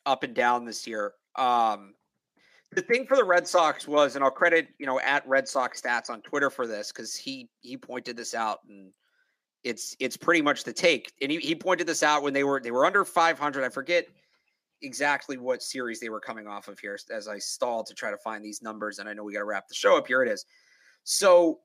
[0.07, 1.12] up and down this year.
[1.36, 1.94] Um,
[2.74, 5.80] the thing for the Red Sox was, and I'll credit you know at Red Sox
[5.80, 8.92] stats on Twitter for this because he he pointed this out and
[9.64, 11.12] it's it's pretty much the take.
[11.22, 13.64] And he, he pointed this out when they were they were under 500.
[13.64, 14.06] I forget
[14.82, 18.18] exactly what series they were coming off of here as I stalled to try to
[18.18, 18.98] find these numbers.
[18.98, 20.06] And I know we got to wrap the show up.
[20.06, 20.44] Here it is.
[21.04, 21.60] So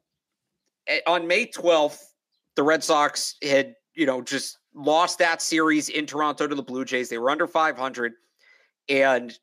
[1.08, 2.00] on May 12th,
[2.56, 6.86] the Red Sox had, you know, just lost that series in Toronto to the Blue
[6.86, 7.10] Jays.
[7.10, 8.14] They were under 500.
[8.90, 9.38] And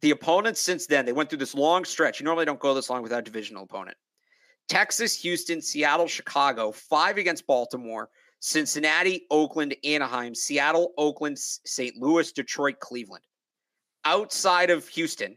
[0.00, 2.20] the opponents since then, they went through this long stretch.
[2.20, 3.96] You normally don't go this long without divisional opponent.
[4.68, 11.96] Texas, Houston, Seattle, Chicago, five against Baltimore, Cincinnati, Oakland, Anaheim, Seattle, Oakland, St.
[11.96, 13.24] Louis, Detroit, Cleveland.
[14.04, 15.36] Outside of Houston,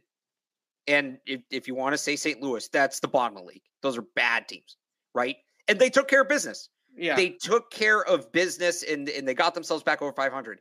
[0.88, 2.42] and if, if you want to say St.
[2.42, 3.64] Louis, that's the bottom of the league.
[3.82, 4.78] Those are bad teams,
[5.14, 5.38] right?
[5.68, 6.70] And they took care of business.
[6.96, 7.16] Yeah.
[7.16, 10.60] They took care of business and, and they got themselves back over 500.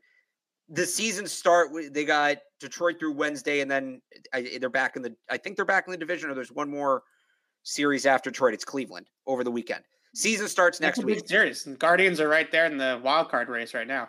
[0.71, 4.01] The season start, they got Detroit through Wednesday, and then
[4.33, 6.53] I, eh, they're back in the, I think they're back in the division, or there's
[6.53, 7.03] one more
[7.65, 8.55] series after Detroit.
[8.55, 9.83] It's Cleveland over the weekend.
[10.15, 11.27] Season starts next week.
[11.29, 11.65] Series.
[11.79, 14.09] Guardians are right there in the wild card race right now.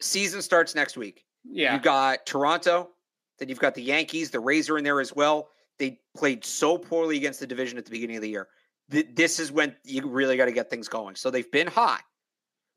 [0.00, 1.24] Season starts next week.
[1.44, 1.74] Yeah.
[1.74, 2.90] You got Toronto,
[3.38, 5.48] then you've got the Yankees, the Rays are in there as well.
[5.78, 8.48] They played so poorly against the division at the beginning of the year.
[8.88, 11.14] This is when you really got to get things going.
[11.14, 12.02] So they've been hot,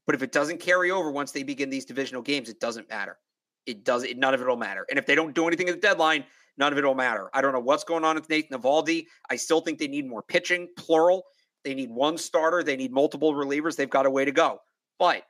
[0.05, 3.17] but if it doesn't carry over once they begin these divisional games, it doesn't matter.
[3.65, 4.03] It does.
[4.03, 4.85] It, none of it will matter.
[4.89, 6.25] And if they don't do anything at the deadline,
[6.57, 7.29] none of it will matter.
[7.33, 9.05] I don't know what's going on with Nathan Eovaldi.
[9.29, 11.23] I still think they need more pitching, plural
[11.63, 12.63] They need one starter.
[12.63, 13.75] They need multiple relievers.
[13.75, 14.59] They've got a way to go.
[14.97, 15.23] But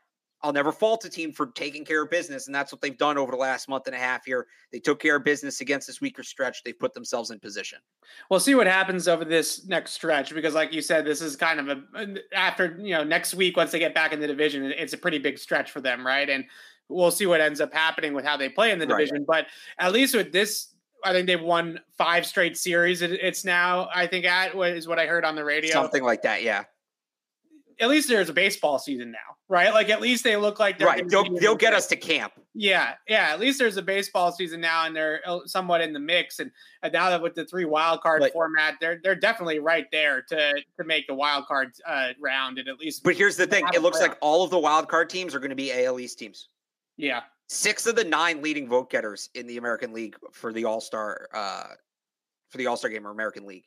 [0.43, 3.17] I'll never fault a team for taking care of business, and that's what they've done
[3.17, 4.47] over the last month and a half here.
[4.71, 6.63] They took care of business against this weaker stretch.
[6.63, 7.77] They've put themselves in position.
[8.29, 11.59] We'll see what happens over this next stretch because, like you said, this is kind
[11.59, 14.93] of a after you know next week once they get back in the division, it's
[14.93, 16.29] a pretty big stretch for them, right?
[16.29, 16.45] And
[16.89, 19.25] we'll see what ends up happening with how they play in the division.
[19.27, 19.45] Right.
[19.77, 20.73] But at least with this,
[21.03, 23.03] I think they've won five straight series.
[23.03, 26.23] It's now I think at what is what I heard on the radio, something like
[26.23, 26.41] that.
[26.41, 26.63] Yeah
[27.81, 29.73] at least there's a baseball season now, right?
[29.73, 31.07] Like at least they look like they're right.
[31.09, 32.33] They'll, they'll get us to camp.
[32.53, 33.29] Yeah, yeah.
[33.31, 36.39] At least there's a baseball season now, and they're uh, somewhat in the mix.
[36.39, 36.51] And,
[36.93, 40.53] now that with the three wild card but, format, they're they're definitely right there to
[40.77, 43.03] to make the wild card uh, round and at least.
[43.03, 45.49] But here's the thing: it looks like all of the wild card teams are going
[45.49, 46.49] to be AL East teams.
[46.97, 50.81] Yeah, six of the nine leading vote getters in the American League for the All
[50.81, 51.67] Star uh,
[52.49, 53.65] for the All Star game or American League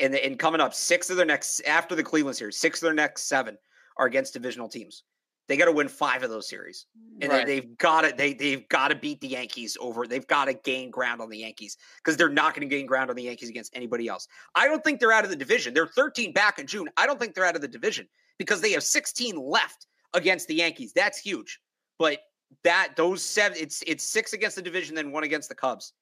[0.00, 2.94] and, and coming up, six of their next after the Cleveland series, six of their
[2.94, 3.58] next seven
[3.96, 5.02] are against divisional teams.
[5.46, 6.86] They got to win five of those series,
[7.20, 7.46] and right.
[7.46, 10.06] they, have got to they they've got to beat the Yankees over.
[10.06, 13.10] They've got to gain ground on the Yankees because they're not going to gain ground
[13.10, 14.26] on the Yankees against anybody else.
[14.54, 15.74] I don't think they're out of the division.
[15.74, 16.88] They're 13 back in June.
[16.96, 20.54] I don't think they're out of the division because they have 16 left against the
[20.54, 20.94] Yankees.
[20.94, 21.60] That's huge.
[21.98, 22.20] But
[22.62, 25.92] that those seven, it's it's six against the division, then one against the Cubs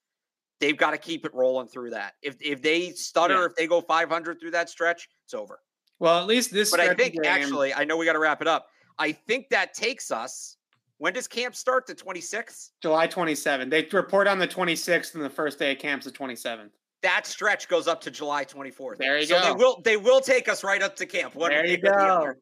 [0.62, 2.14] they've got to keep it rolling through that.
[2.22, 3.46] If if they stutter, yeah.
[3.46, 5.60] if they go 500 through that stretch, it's over.
[5.98, 6.70] Well, at least this.
[6.70, 8.68] But I think game, actually, I know we got to wrap it up.
[8.98, 10.56] I think that takes us.
[10.98, 11.86] When does camp start?
[11.86, 12.70] The 26th?
[12.80, 13.70] July 27th.
[13.70, 16.70] They report on the 26th, and the first day of camp's the 27th.
[17.02, 18.98] That stretch goes up to July 24th.
[18.98, 19.44] There you so go.
[19.44, 21.34] they will they will take us right up to camp.
[21.36, 22.34] There you go.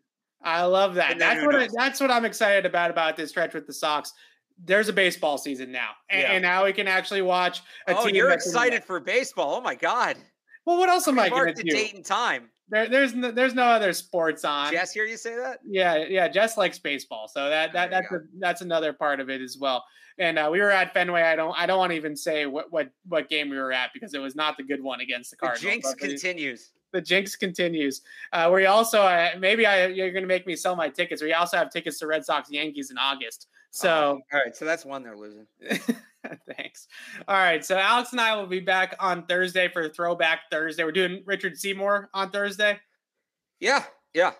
[0.42, 1.18] I love that.
[1.18, 4.12] That's what I, that's what I'm excited about about this stretch with the Sox
[4.64, 6.32] there's a baseball season now, and, yeah.
[6.32, 7.62] and now we can actually watch.
[7.86, 9.54] A oh, team you're excited for baseball!
[9.56, 10.16] Oh my god!
[10.66, 11.70] Well, what else am I going to do?
[11.70, 12.50] Date and time.
[12.68, 14.72] There, there's no, there's no other sports on.
[14.72, 15.58] Jess, hear you say that?
[15.64, 16.28] Yeah, yeah.
[16.28, 19.84] Jess likes baseball, so that that that's a, that's another part of it as well.
[20.18, 21.22] And uh, we were at Fenway.
[21.22, 23.90] I don't I don't want to even say what what what game we were at
[23.92, 25.62] because it was not the good one against the Cardinals.
[25.62, 26.70] The jinx continues.
[26.92, 28.02] The, jinx continues.
[28.32, 31.22] Uh, we also uh, maybe I, you're going to make me sell my tickets.
[31.22, 33.48] We also have tickets to Red Sox Yankees in August.
[33.70, 34.54] So, all right.
[34.54, 35.46] So that's one they're losing.
[36.56, 36.88] Thanks.
[37.28, 37.64] All right.
[37.64, 40.84] So Alex and I will be back on Thursday for Throwback Thursday.
[40.84, 42.78] We're doing Richard Seymour on Thursday.
[43.60, 43.84] Yeah.
[44.12, 44.32] Yeah.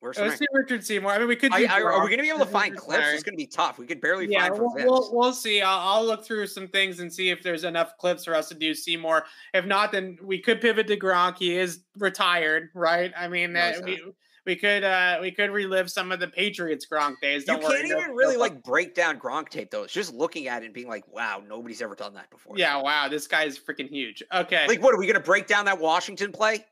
[0.00, 1.12] Where's Let's see Richard Seymour.
[1.12, 1.52] I mean, we could.
[1.52, 3.04] I, I, are we going to be able to find clips?
[3.12, 3.78] It's going to be tough.
[3.78, 4.58] We could barely yeah, find.
[4.58, 5.60] We'll, we'll, we'll, see.
[5.60, 8.54] I'll, I'll, look through some things and see if there's enough clips for us to
[8.54, 9.26] do Seymour.
[9.52, 11.36] If not, then we could pivot to Gronk.
[11.36, 13.12] He is retired, right?
[13.14, 14.00] I mean, no, uh, we,
[14.46, 17.44] we could uh we could relive some of the Patriots Gronk days.
[17.44, 19.82] Don't you can't worry, even no, really no like break down Gronk tape though.
[19.82, 22.56] It's just looking at it and being like, wow, nobody's ever done that before.
[22.56, 24.22] Yeah, wow, this guy is freaking huge.
[24.32, 24.66] Okay.
[24.66, 26.64] Like what are we gonna break down that Washington play?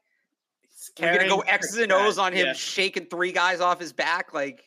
[1.01, 2.53] We're gonna go X's and O's on him yeah.
[2.53, 4.33] shaking three guys off his back.
[4.35, 4.65] Like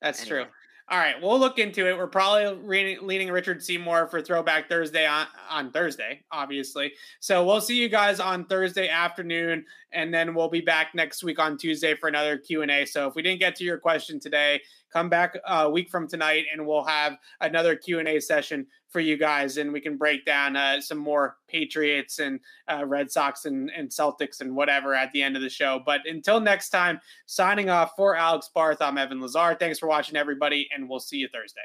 [0.00, 0.44] that's anyway.
[0.44, 0.52] true.
[0.88, 1.96] All right, we'll look into it.
[1.96, 6.92] We're probably re- leaning Richard Seymour for Throwback Thursday on, on Thursday, obviously.
[7.20, 11.38] So we'll see you guys on Thursday afternoon, and then we'll be back next week
[11.38, 12.84] on Tuesday for another Q and A.
[12.84, 14.60] So if we didn't get to your question today,
[14.92, 18.66] come back uh, a week from tonight, and we'll have another Q and A session
[18.92, 22.38] for you guys, and we can break down uh, some more Patriots and
[22.70, 25.80] uh, Red Sox and, and Celtics and whatever at the end of the show.
[25.84, 29.56] But until next time, signing off for Alex Barth, I'm Evan Lazar.
[29.58, 31.62] Thanks for watching, everybody, and we'll see you Thursday.